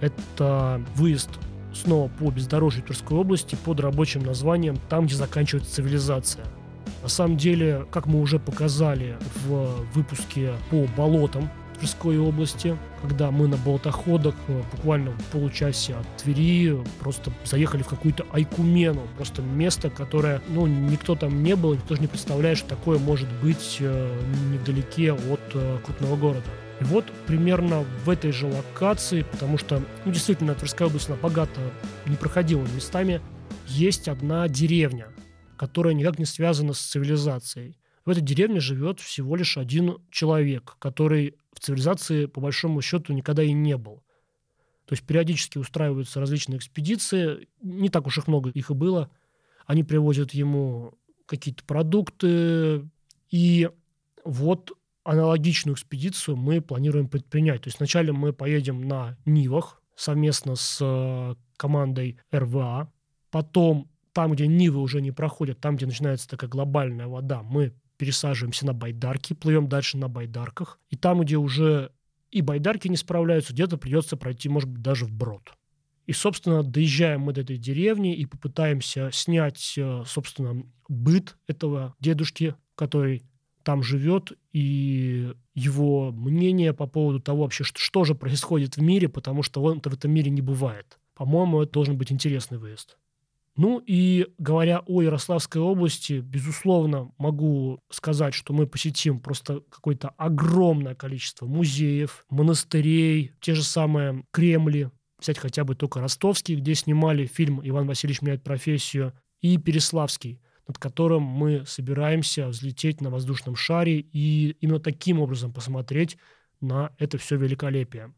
Это 0.00 0.82
выезд 0.96 1.30
снова 1.74 2.08
по 2.08 2.30
бездорожью 2.30 2.82
Тверской 2.82 3.16
области 3.16 3.56
под 3.64 3.80
рабочим 3.80 4.22
названием 4.22 4.76
«Там, 4.88 5.06
где 5.06 5.14
заканчивается 5.14 5.74
цивилизация». 5.74 6.44
На 7.02 7.08
самом 7.08 7.36
деле, 7.36 7.86
как 7.90 8.06
мы 8.06 8.20
уже 8.20 8.38
показали 8.38 9.16
в 9.44 9.84
выпуске 9.92 10.52
по 10.70 10.86
болотам 10.96 11.50
Тверской 11.82 12.16
области, 12.16 12.78
когда 13.00 13.32
мы 13.32 13.48
на 13.48 13.56
болотоходах 13.56 14.36
э, 14.46 14.62
буквально 14.70 15.10
в 15.10 15.24
получасе 15.32 15.96
от 15.96 16.06
Твери 16.16 16.78
просто 17.00 17.32
заехали 17.44 17.82
в 17.82 17.88
какую-то 17.88 18.24
Айкумену, 18.32 19.02
просто 19.16 19.42
место, 19.42 19.90
которое, 19.90 20.40
ну, 20.48 20.68
никто 20.68 21.16
там 21.16 21.42
не 21.42 21.56
был, 21.56 21.74
никто 21.74 21.96
же 21.96 22.00
не 22.00 22.06
представляет, 22.06 22.58
что 22.58 22.68
такое 22.68 23.00
может 23.00 23.28
быть 23.42 23.78
э, 23.80 24.20
невдалеке 24.52 25.12
от 25.12 25.40
э, 25.54 25.78
крупного 25.84 26.14
города. 26.14 26.46
И 26.80 26.84
вот 26.84 27.04
примерно 27.26 27.84
в 28.04 28.10
этой 28.10 28.30
же 28.30 28.46
локации, 28.46 29.22
потому 29.22 29.58
что, 29.58 29.82
ну, 30.04 30.12
действительно, 30.12 30.54
Тверская 30.54 30.86
область, 30.86 31.08
она 31.08 31.18
богата 31.20 31.60
непроходимыми 32.06 32.72
местами, 32.76 33.20
есть 33.66 34.06
одна 34.06 34.46
деревня, 34.46 35.08
которая 35.56 35.94
никак 35.94 36.18
не 36.18 36.24
связана 36.24 36.72
с 36.72 36.80
цивилизацией. 36.80 37.78
В 38.04 38.10
этой 38.10 38.20
деревне 38.20 38.60
живет 38.60 39.00
всего 39.00 39.36
лишь 39.36 39.56
один 39.56 39.98
человек, 40.10 40.76
который 40.78 41.36
в 41.52 41.60
цивилизации, 41.60 42.26
по 42.26 42.40
большому 42.40 42.82
счету, 42.82 43.12
никогда 43.12 43.42
и 43.42 43.52
не 43.52 43.76
был. 43.76 44.02
То 44.86 44.94
есть 44.94 45.04
периодически 45.04 45.58
устраиваются 45.58 46.20
различные 46.20 46.58
экспедиции, 46.58 47.48
не 47.60 47.88
так 47.88 48.06
уж 48.06 48.18
их 48.18 48.26
много 48.26 48.50
их 48.50 48.70
и 48.70 48.74
было. 48.74 49.10
Они 49.66 49.84
привозят 49.84 50.32
ему 50.32 50.94
какие-то 51.26 51.62
продукты, 51.64 52.88
и 53.30 53.70
вот 54.24 54.72
аналогичную 55.04 55.74
экспедицию 55.74 56.36
мы 56.36 56.60
планируем 56.60 57.08
предпринять. 57.08 57.62
То 57.62 57.68
есть 57.68 57.78
вначале 57.78 58.12
мы 58.12 58.32
поедем 58.32 58.86
на 58.86 59.16
Нивах 59.24 59.82
совместно 59.96 60.56
с 60.56 60.78
э, 60.80 61.34
командой 61.56 62.18
РВА, 62.32 62.92
потом 63.30 63.88
там, 64.12 64.32
где 64.32 64.46
Нивы 64.46 64.80
уже 64.80 65.00
не 65.00 65.10
проходят, 65.10 65.60
там, 65.60 65.76
где 65.76 65.86
начинается 65.86 66.28
такая 66.28 66.50
глобальная 66.50 67.06
вода, 67.06 67.42
мы 67.42 67.72
пересаживаемся 67.96 68.66
на 68.66 68.74
байдарки, 68.74 69.32
плывем 69.32 69.68
дальше 69.68 69.96
на 69.96 70.08
байдарках. 70.08 70.80
И 70.90 70.96
там, 70.96 71.20
где 71.20 71.36
уже 71.36 71.92
и 72.30 72.40
байдарки 72.40 72.88
не 72.88 72.96
справляются, 72.96 73.52
где-то 73.52 73.76
придется 73.76 74.16
пройти, 74.16 74.48
может 74.48 74.68
быть, 74.68 74.82
даже 74.82 75.04
вброд. 75.04 75.52
И, 76.06 76.12
собственно, 76.12 76.62
доезжаем 76.62 77.20
мы 77.20 77.32
до 77.32 77.42
этой 77.42 77.58
деревни 77.58 78.14
и 78.14 78.26
попытаемся 78.26 79.10
снять, 79.12 79.74
э, 79.76 80.02
собственно, 80.06 80.64
быт 80.88 81.36
этого 81.46 81.94
дедушки, 82.00 82.56
который 82.74 83.22
там 83.62 83.82
живет, 83.82 84.32
и 84.52 85.32
его 85.54 86.10
мнение 86.10 86.72
по 86.72 86.86
поводу 86.86 87.20
того 87.20 87.42
вообще, 87.42 87.62
что, 87.62 87.78
что 87.78 88.04
же 88.04 88.14
происходит 88.14 88.76
в 88.76 88.82
мире, 88.82 89.08
потому 89.08 89.42
что 89.44 89.62
он-то 89.62 89.90
в 89.90 89.94
этом 89.94 90.10
мире 90.10 90.30
не 90.30 90.42
бывает. 90.42 90.98
По-моему, 91.14 91.62
это 91.62 91.72
должен 91.72 91.96
быть 91.96 92.10
интересный 92.10 92.58
выезд. 92.58 92.96
Ну 93.54 93.82
и 93.86 94.28
говоря 94.38 94.82
о 94.86 95.02
Ярославской 95.02 95.60
области, 95.60 96.20
безусловно, 96.20 97.12
могу 97.18 97.80
сказать, 97.90 98.32
что 98.32 98.54
мы 98.54 98.66
посетим 98.66 99.20
просто 99.20 99.60
какое-то 99.68 100.08
огромное 100.16 100.94
количество 100.94 101.46
музеев, 101.46 102.24
монастырей, 102.30 103.32
те 103.40 103.54
же 103.54 103.62
самые 103.62 104.24
Кремли, 104.30 104.90
взять 105.20 105.38
хотя 105.38 105.64
бы 105.64 105.74
только 105.74 106.00
Ростовский, 106.00 106.56
где 106.56 106.74
снимали 106.74 107.26
фильм 107.26 107.60
«Иван 107.62 107.86
Васильевич 107.86 108.22
меняет 108.22 108.42
профессию», 108.42 109.12
и 109.42 109.58
Переславский, 109.58 110.40
над 110.66 110.78
которым 110.78 111.22
мы 111.22 111.64
собираемся 111.66 112.48
взлететь 112.48 113.00
на 113.00 113.10
воздушном 113.10 113.56
шаре 113.56 114.00
и 114.00 114.56
именно 114.60 114.78
таким 114.78 115.20
образом 115.20 115.52
посмотреть 115.52 116.16
на 116.60 116.94
это 116.98 117.18
все 117.18 117.36
великолепие. 117.36 118.14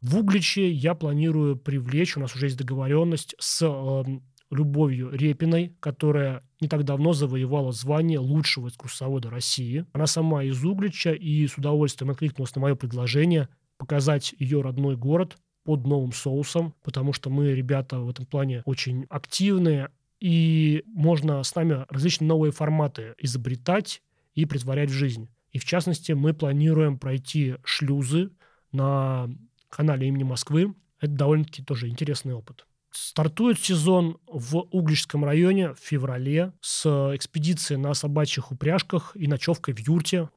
В 0.00 0.16
Угличе 0.16 0.70
я 0.70 0.94
планирую 0.94 1.56
привлечь, 1.56 2.16
у 2.16 2.20
нас 2.20 2.34
уже 2.34 2.46
есть 2.46 2.56
договоренность 2.56 3.34
с 3.38 3.62
эм, 3.62 4.22
Любовью 4.50 5.10
Репиной, 5.10 5.76
которая 5.80 6.42
не 6.60 6.68
так 6.68 6.84
давно 6.84 7.12
завоевала 7.12 7.72
звание 7.72 8.18
лучшего 8.18 8.68
экскурсовода 8.68 9.30
России. 9.30 9.86
Она 9.92 10.06
сама 10.06 10.42
из 10.42 10.64
Углича 10.64 11.12
и 11.12 11.46
с 11.46 11.56
удовольствием 11.56 12.10
откликнулась 12.10 12.54
на 12.54 12.62
мое 12.62 12.74
предложение 12.74 13.48
показать 13.78 14.34
ее 14.38 14.60
родной 14.60 14.96
город 14.96 15.38
под 15.64 15.86
новым 15.86 16.12
соусом, 16.12 16.74
потому 16.82 17.12
что 17.12 17.30
мы, 17.30 17.54
ребята, 17.54 18.00
в 18.00 18.10
этом 18.10 18.26
плане 18.26 18.62
очень 18.64 19.06
активные, 19.08 19.90
и 20.20 20.82
можно 20.86 21.42
с 21.42 21.54
нами 21.54 21.86
различные 21.88 22.28
новые 22.28 22.52
форматы 22.52 23.14
изобретать 23.18 24.02
и 24.34 24.44
притворять 24.44 24.90
в 24.90 24.94
жизнь. 24.94 25.28
И 25.52 25.58
в 25.58 25.64
частности, 25.64 26.12
мы 26.12 26.34
планируем 26.34 26.98
пройти 26.98 27.56
шлюзы 27.64 28.30
на 28.72 29.28
канале 29.68 30.08
имени 30.08 30.24
Москвы. 30.24 30.74
Это 31.00 31.12
довольно-таки 31.12 31.62
тоже 31.62 31.88
интересный 31.88 32.34
опыт. 32.34 32.66
Стартует 32.92 33.60
сезон 33.60 34.18
в 34.26 34.66
Угличском 34.70 35.24
районе 35.24 35.74
в 35.74 35.78
феврале 35.78 36.52
с 36.60 36.86
экспедицией 37.14 37.80
на 37.80 37.94
собачьих 37.94 38.50
упряжках 38.50 39.12
и 39.14 39.28
ночевкой 39.28 39.74
в 39.74 39.78
юрте. 39.78 40.28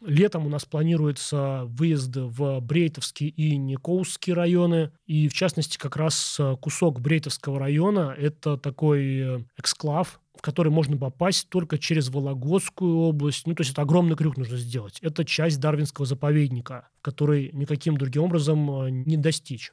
Летом 0.00 0.46
у 0.46 0.48
нас 0.48 0.64
планируются 0.64 1.64
выезды 1.66 2.22
в 2.22 2.60
Брейтовский 2.60 3.28
и 3.28 3.56
Никоусский 3.56 4.32
районы. 4.32 4.92
И, 5.06 5.28
в 5.28 5.34
частности, 5.34 5.76
как 5.76 5.96
раз 5.96 6.40
кусок 6.60 7.00
Брейтовского 7.00 7.60
района– 7.60 8.14
это 8.18 8.56
такой 8.56 9.18
э, 9.18 9.44
эксклав, 9.58 10.20
в 10.34 10.40
который 10.40 10.72
можно 10.72 10.96
попасть 10.96 11.50
только 11.50 11.76
через 11.76 12.08
Вологодскую 12.08 12.96
область. 12.96 13.46
Ну, 13.46 13.54
то 13.54 13.60
есть 13.60 13.72
это 13.72 13.82
огромный 13.82 14.16
крюк 14.16 14.38
нужно 14.38 14.56
сделать. 14.56 14.98
Это 15.02 15.24
часть 15.26 15.60
Дарвинского 15.60 16.06
заповедника, 16.06 16.88
который 17.02 17.50
никаким 17.52 17.98
другим 17.98 18.22
образом 18.22 18.86
э, 18.86 18.90
не 18.90 19.18
достичь. 19.18 19.70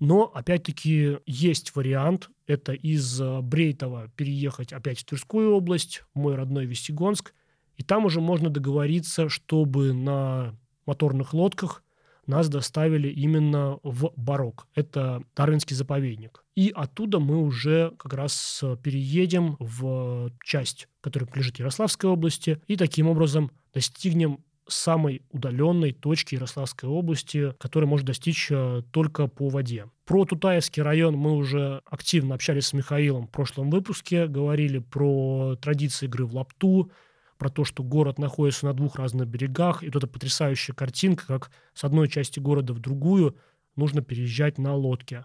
Но, 0.00 0.24
опять-таки, 0.34 1.18
есть 1.26 1.76
вариант. 1.76 2.30
Это 2.46 2.72
из 2.72 3.20
э, 3.20 3.40
Брейтова 3.42 4.10
переехать 4.16 4.72
опять 4.72 4.98
в 4.98 5.04
Тверскую 5.04 5.52
область, 5.54 6.02
мой 6.14 6.34
родной 6.34 6.64
Вестигонск. 6.64 7.34
И 7.76 7.82
там 7.82 8.06
уже 8.06 8.22
можно 8.22 8.48
договориться, 8.48 9.28
чтобы 9.28 9.92
на 9.92 10.56
моторных 10.86 11.34
лодках 11.34 11.84
нас 12.26 12.48
доставили 12.48 13.08
именно 13.08 13.78
в 13.82 14.12
Барок. 14.16 14.66
Это 14.74 15.22
Дарвинский 15.36 15.76
заповедник. 15.76 16.44
И 16.54 16.72
оттуда 16.74 17.18
мы 17.18 17.38
уже 17.38 17.92
как 17.98 18.14
раз 18.14 18.64
переедем 18.82 19.56
в 19.58 20.30
часть, 20.42 20.88
которая 21.02 21.26
принадлежит 21.26 21.58
Ярославской 21.58 22.08
области, 22.08 22.60
и 22.66 22.76
таким 22.76 23.06
образом 23.06 23.50
достигнем 23.74 24.40
самой 24.72 25.22
удаленной 25.30 25.92
точки 25.92 26.34
Ярославской 26.34 26.88
области, 26.88 27.54
которая 27.58 27.88
может 27.88 28.06
достичь 28.06 28.48
э, 28.50 28.82
только 28.90 29.26
по 29.26 29.48
воде. 29.48 29.86
Про 30.04 30.24
Тутаевский 30.24 30.82
район 30.82 31.16
мы 31.16 31.32
уже 31.32 31.82
активно 31.84 32.34
общались 32.34 32.66
с 32.66 32.72
Михаилом 32.72 33.26
в 33.26 33.30
прошлом 33.30 33.70
выпуске, 33.70 34.26
говорили 34.26 34.78
про 34.78 35.56
традиции 35.60 36.06
игры 36.06 36.26
в 36.26 36.34
лапту, 36.34 36.90
про 37.38 37.48
то, 37.48 37.64
что 37.64 37.82
город 37.82 38.18
находится 38.18 38.66
на 38.66 38.74
двух 38.74 38.96
разных 38.96 39.26
берегах, 39.26 39.82
и 39.82 39.86
вот 39.86 39.96
эта 39.96 40.06
потрясающая 40.06 40.74
картинка, 40.74 41.26
как 41.26 41.50
с 41.74 41.84
одной 41.84 42.08
части 42.08 42.38
города 42.38 42.74
в 42.74 42.80
другую 42.80 43.36
нужно 43.76 44.02
переезжать 44.02 44.58
на 44.58 44.74
лодке. 44.74 45.24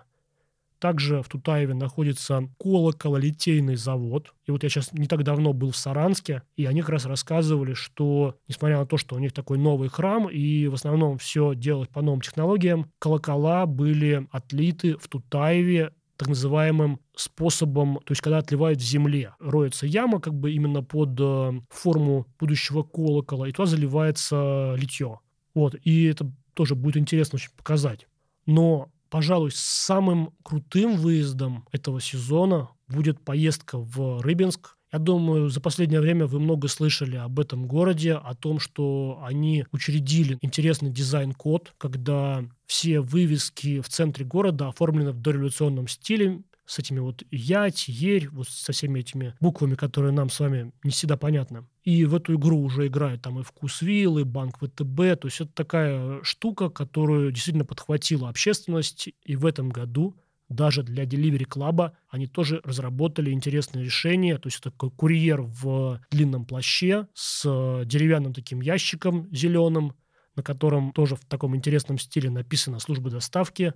Также 0.85 1.23
в 1.23 1.29
Тутаеве 1.29 1.73
находится 1.73 2.47
колокололитейный 2.59 3.75
завод. 3.75 4.35
И 4.45 4.51
вот 4.51 4.61
я 4.61 4.69
сейчас 4.69 4.93
не 4.93 5.07
так 5.07 5.23
давно 5.23 5.51
был 5.51 5.71
в 5.71 5.75
Саранске, 5.75 6.43
и 6.57 6.67
они 6.67 6.81
как 6.81 6.91
раз 6.91 7.07
рассказывали, 7.07 7.73
что, 7.73 8.35
несмотря 8.47 8.77
на 8.77 8.85
то, 8.85 8.97
что 8.97 9.15
у 9.15 9.17
них 9.17 9.33
такой 9.33 9.57
новый 9.57 9.89
храм, 9.89 10.29
и 10.29 10.67
в 10.67 10.75
основном 10.75 11.17
все 11.17 11.55
делать 11.55 11.89
по 11.89 12.03
новым 12.03 12.21
технологиям, 12.21 12.91
колокола 12.99 13.65
были 13.65 14.27
отлиты 14.29 14.95
в 14.97 15.07
Тутаеве 15.07 15.91
так 16.17 16.27
называемым 16.27 16.99
способом, 17.15 17.95
то 18.05 18.11
есть 18.11 18.21
когда 18.21 18.37
отливают 18.37 18.79
в 18.79 18.85
земле. 18.85 19.33
Роется 19.39 19.87
яма 19.87 20.19
как 20.19 20.35
бы 20.35 20.51
именно 20.51 20.83
под 20.83 21.19
э, 21.19 21.61
форму 21.71 22.27
будущего 22.39 22.83
колокола, 22.83 23.49
и 23.49 23.51
туда 23.51 23.65
заливается 23.65 24.75
литье. 24.77 25.19
Вот, 25.55 25.73
и 25.81 26.03
это 26.03 26.31
тоже 26.53 26.75
будет 26.75 26.97
интересно 26.97 27.37
очень 27.37 27.49
показать. 27.57 28.07
Но 28.45 28.91
пожалуй, 29.09 29.51
самым 29.53 30.31
крутым 30.43 30.97
выездом 30.97 31.67
этого 31.71 32.01
сезона 32.01 32.69
будет 32.87 33.19
поездка 33.21 33.77
в 33.77 34.21
Рыбинск. 34.21 34.77
Я 34.91 34.99
думаю, 34.99 35.49
за 35.49 35.59
последнее 35.59 35.99
время 35.99 36.25
вы 36.25 36.39
много 36.39 36.67
слышали 36.67 37.17
об 37.17 37.39
этом 37.39 37.67
городе, 37.67 38.13
о 38.13 38.33
том, 38.33 38.59
что 38.59 39.19
они 39.23 39.65
учредили 39.71 40.37
интересный 40.41 40.89
дизайн-код, 40.89 41.73
когда 41.77 42.45
все 42.65 43.01
вывески 43.01 43.81
в 43.81 43.89
центре 43.89 44.25
города 44.25 44.69
оформлены 44.69 45.11
в 45.11 45.21
дореволюционном 45.21 45.87
стиле, 45.87 46.43
с 46.65 46.79
этими 46.79 46.99
вот 46.99 47.23
ять, 47.31 47.87
ерь, 47.87 48.29
вот 48.29 48.47
со 48.49 48.71
всеми 48.71 48.99
этими 48.99 49.35
буквами, 49.39 49.75
которые 49.75 50.11
нам 50.11 50.29
с 50.29 50.39
вами 50.39 50.71
не 50.83 50.91
всегда 50.91 51.17
понятны. 51.17 51.65
И 51.83 52.05
в 52.05 52.15
эту 52.15 52.35
игру 52.35 52.61
уже 52.61 52.87
играет 52.87 53.21
там 53.21 53.39
и 53.39 53.43
Вкусвилл, 53.43 54.17
и 54.17 54.23
Банк 54.23 54.57
ВТБ. 54.57 55.19
То 55.19 55.25
есть 55.25 55.41
это 55.41 55.51
такая 55.53 56.23
штука, 56.23 56.69
которую 56.69 57.31
действительно 57.31 57.65
подхватила 57.65 58.29
общественность. 58.29 59.09
И 59.23 59.35
в 59.35 59.45
этом 59.45 59.69
году 59.69 60.15
даже 60.49 60.83
для 60.83 61.03
Delivery 61.05 61.47
Club 61.47 61.91
они 62.09 62.27
тоже 62.27 62.61
разработали 62.63 63.31
интересное 63.31 63.83
решение. 63.83 64.37
То 64.37 64.47
есть 64.47 64.59
это 64.59 64.71
такой 64.71 64.91
курьер 64.91 65.41
в 65.41 66.01
длинном 66.11 66.45
плаще 66.45 67.07
с 67.13 67.43
деревянным 67.85 68.33
таким 68.33 68.61
ящиком 68.61 69.27
зеленым, 69.31 69.93
на 70.35 70.43
котором 70.43 70.91
тоже 70.91 71.15
в 71.15 71.25
таком 71.25 71.55
интересном 71.55 71.97
стиле 71.97 72.29
написано 72.29 72.79
«Служба 72.79 73.09
доставки». 73.09 73.73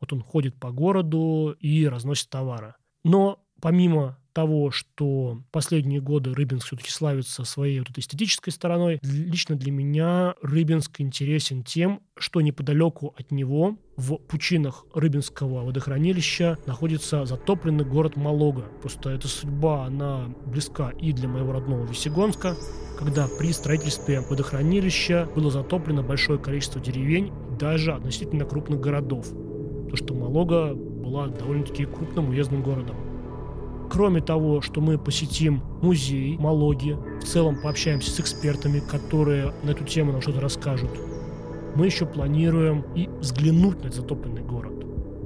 Вот 0.00 0.12
он 0.12 0.22
ходит 0.22 0.58
по 0.58 0.70
городу 0.70 1.56
и 1.60 1.86
разносит 1.86 2.30
товары. 2.30 2.74
Но 3.04 3.42
помимо 3.60 4.18
того, 4.32 4.70
что 4.70 5.42
последние 5.50 6.00
годы 6.00 6.32
Рыбинск 6.32 6.66
все-таки 6.68 6.90
славится 6.90 7.44
своей 7.44 7.80
вот 7.80 7.90
этой 7.90 8.00
эстетической 8.00 8.50
стороной, 8.50 8.98
лично 9.02 9.56
для 9.56 9.72
меня 9.72 10.34
Рыбинск 10.40 11.00
интересен 11.00 11.64
тем, 11.64 12.00
что 12.16 12.40
неподалеку 12.40 13.14
от 13.18 13.30
него, 13.32 13.76
в 13.96 14.16
пучинах 14.16 14.86
Рыбинского 14.94 15.64
водохранилища, 15.64 16.58
находится 16.66 17.26
затопленный 17.26 17.84
город 17.84 18.16
Малога. 18.16 18.62
Просто 18.80 19.10
эта 19.10 19.28
судьба, 19.28 19.86
она 19.86 20.28
близка 20.46 20.90
и 20.90 21.12
для 21.12 21.28
моего 21.28 21.52
родного 21.52 21.84
Весегонска, 21.84 22.56
когда 22.98 23.26
при 23.38 23.52
строительстве 23.52 24.20
водохранилища 24.20 25.28
было 25.34 25.50
затоплено 25.50 26.02
большое 26.02 26.38
количество 26.38 26.80
деревень, 26.80 27.32
даже 27.58 27.92
относительно 27.92 28.44
крупных 28.44 28.80
городов 28.80 29.26
то 29.90 29.96
что 29.96 30.14
Малога 30.14 30.74
была 30.74 31.26
довольно-таки 31.26 31.84
крупным 31.84 32.30
уездным 32.30 32.62
городом. 32.62 32.96
Кроме 33.90 34.20
того, 34.20 34.60
что 34.60 34.80
мы 34.80 34.98
посетим 34.98 35.62
музей 35.82 36.38
Малоги, 36.38 36.96
в 37.20 37.24
целом 37.24 37.60
пообщаемся 37.60 38.12
с 38.12 38.20
экспертами, 38.20 38.78
которые 38.78 39.52
на 39.64 39.70
эту 39.70 39.84
тему 39.84 40.12
нам 40.12 40.20
что-то 40.22 40.40
расскажут, 40.40 40.90
мы 41.74 41.86
еще 41.86 42.06
планируем 42.06 42.84
и 42.94 43.08
взглянуть 43.18 43.82
на 43.82 43.90
затопленный 43.90 44.42
город. 44.42 44.74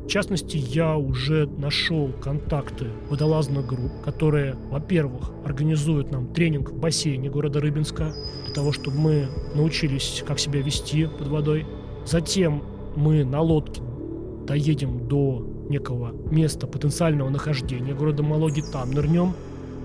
В 0.04 0.06
частности, 0.06 0.56
я 0.56 0.96
уже 0.96 1.46
нашел 1.46 2.10
контакты 2.22 2.86
водолазных 3.08 3.66
групп, 3.66 3.92
которые, 4.02 4.54
во-первых, 4.70 5.30
организуют 5.44 6.10
нам 6.10 6.28
тренинг 6.28 6.70
в 6.70 6.78
бассейне 6.78 7.30
города 7.30 7.60
Рыбинска, 7.60 8.14
для 8.44 8.54
того, 8.54 8.72
чтобы 8.72 8.98
мы 8.98 9.28
научились, 9.54 10.22
как 10.26 10.38
себя 10.38 10.60
вести 10.60 11.06
под 11.06 11.28
водой. 11.28 11.66
Затем 12.06 12.62
мы 12.96 13.24
на 13.24 13.40
лодке 13.40 13.80
доедем 14.46 15.08
до 15.08 15.46
некого 15.68 16.12
места 16.30 16.66
потенциального 16.66 17.28
нахождения 17.30 17.94
города 17.94 18.22
Малоги, 18.22 18.62
там 18.72 18.90
нырнем. 18.90 19.34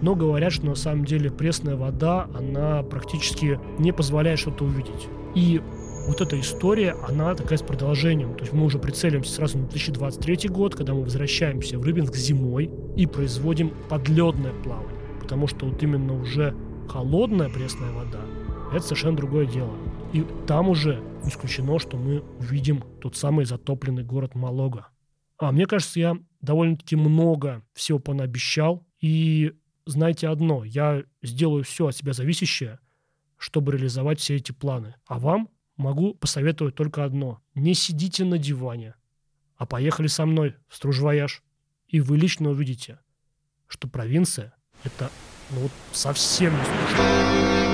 Но 0.02 0.16
говорят, 0.16 0.54
что 0.54 0.66
на 0.66 0.76
самом 0.76 1.04
деле 1.06 1.30
пресная 1.30 1.76
вода, 1.76 2.30
она 2.34 2.84
практически 2.84 3.60
не 3.80 3.92
позволяет 3.92 4.40
что-то 4.40 4.64
увидеть. 4.64 5.08
И 5.36 5.62
вот 6.08 6.22
эта 6.22 6.40
история, 6.40 6.96
она 7.08 7.36
такая 7.36 7.58
с 7.58 7.62
продолжением. 7.62 8.34
То 8.34 8.42
есть 8.42 8.54
мы 8.54 8.66
уже 8.66 8.80
прицелимся 8.80 9.34
сразу 9.34 9.58
на 9.58 9.66
2023 9.66 10.50
год, 10.50 10.76
когда 10.76 10.94
мы 10.94 11.04
возвращаемся 11.04 11.78
в 11.78 11.84
Рыбинск 11.84 12.16
зимой 12.16 12.70
и 12.96 13.06
производим 13.06 13.72
подледное 13.90 14.54
плавание. 14.64 14.90
Потому 15.22 15.48
что 15.48 15.66
вот 15.66 15.84
именно 15.84 16.20
уже 16.20 16.56
холодная 16.88 17.50
пресная 17.50 17.92
вода– 17.92 18.22
это 18.74 18.84
совершенно 18.84 19.18
другое 19.18 19.46
дело. 19.46 19.72
И 20.14 20.26
там 20.48 20.70
уже 20.70 21.04
исключено, 21.26 21.78
что 21.78 21.98
мы 21.98 22.22
увидим 22.40 22.84
тот 23.00 23.16
самый 23.16 23.46
затопленный 23.46 24.04
город 24.04 24.34
Малога. 24.34 24.90
А 25.38 25.52
мне 25.52 25.68
кажется, 25.68 26.00
я 26.00 26.18
довольно-таки 26.42 26.96
много 26.96 27.64
всего 27.74 28.00
понаобещал. 28.00 28.86
И 29.00 29.54
знаете 29.86 30.28
одно, 30.28 30.64
я 30.64 31.04
сделаю 31.22 31.64
все 31.64 31.88
от 31.88 31.96
себя 31.96 32.14
зависящее, 32.14 32.80
чтобы 33.38 33.72
реализовать 33.72 34.20
все 34.20 34.36
эти 34.36 34.52
планы. 34.52 34.96
А 35.06 35.20
вам 35.20 35.50
могу 35.78 36.16
посоветовать 36.16 36.76
только 36.76 37.06
одно. 37.06 37.40
Не 37.54 37.74
сидите 37.74 38.26
на 38.26 38.38
диване, 38.38 38.96
а 39.56 39.66
поехали 39.66 40.08
со 40.08 40.26
мной 40.26 40.56
в 40.68 40.76
Стружвояж. 40.76 41.44
И 41.88 42.02
вы 42.02 42.18
лично 42.18 42.50
увидите, 42.50 43.00
что 43.68 43.88
провинция– 43.88 44.54
это 44.84 45.10
ну, 45.52 45.62
вот 45.62 45.72
совсем 45.92 46.54
не 46.54 46.64
скучно. 46.64 47.69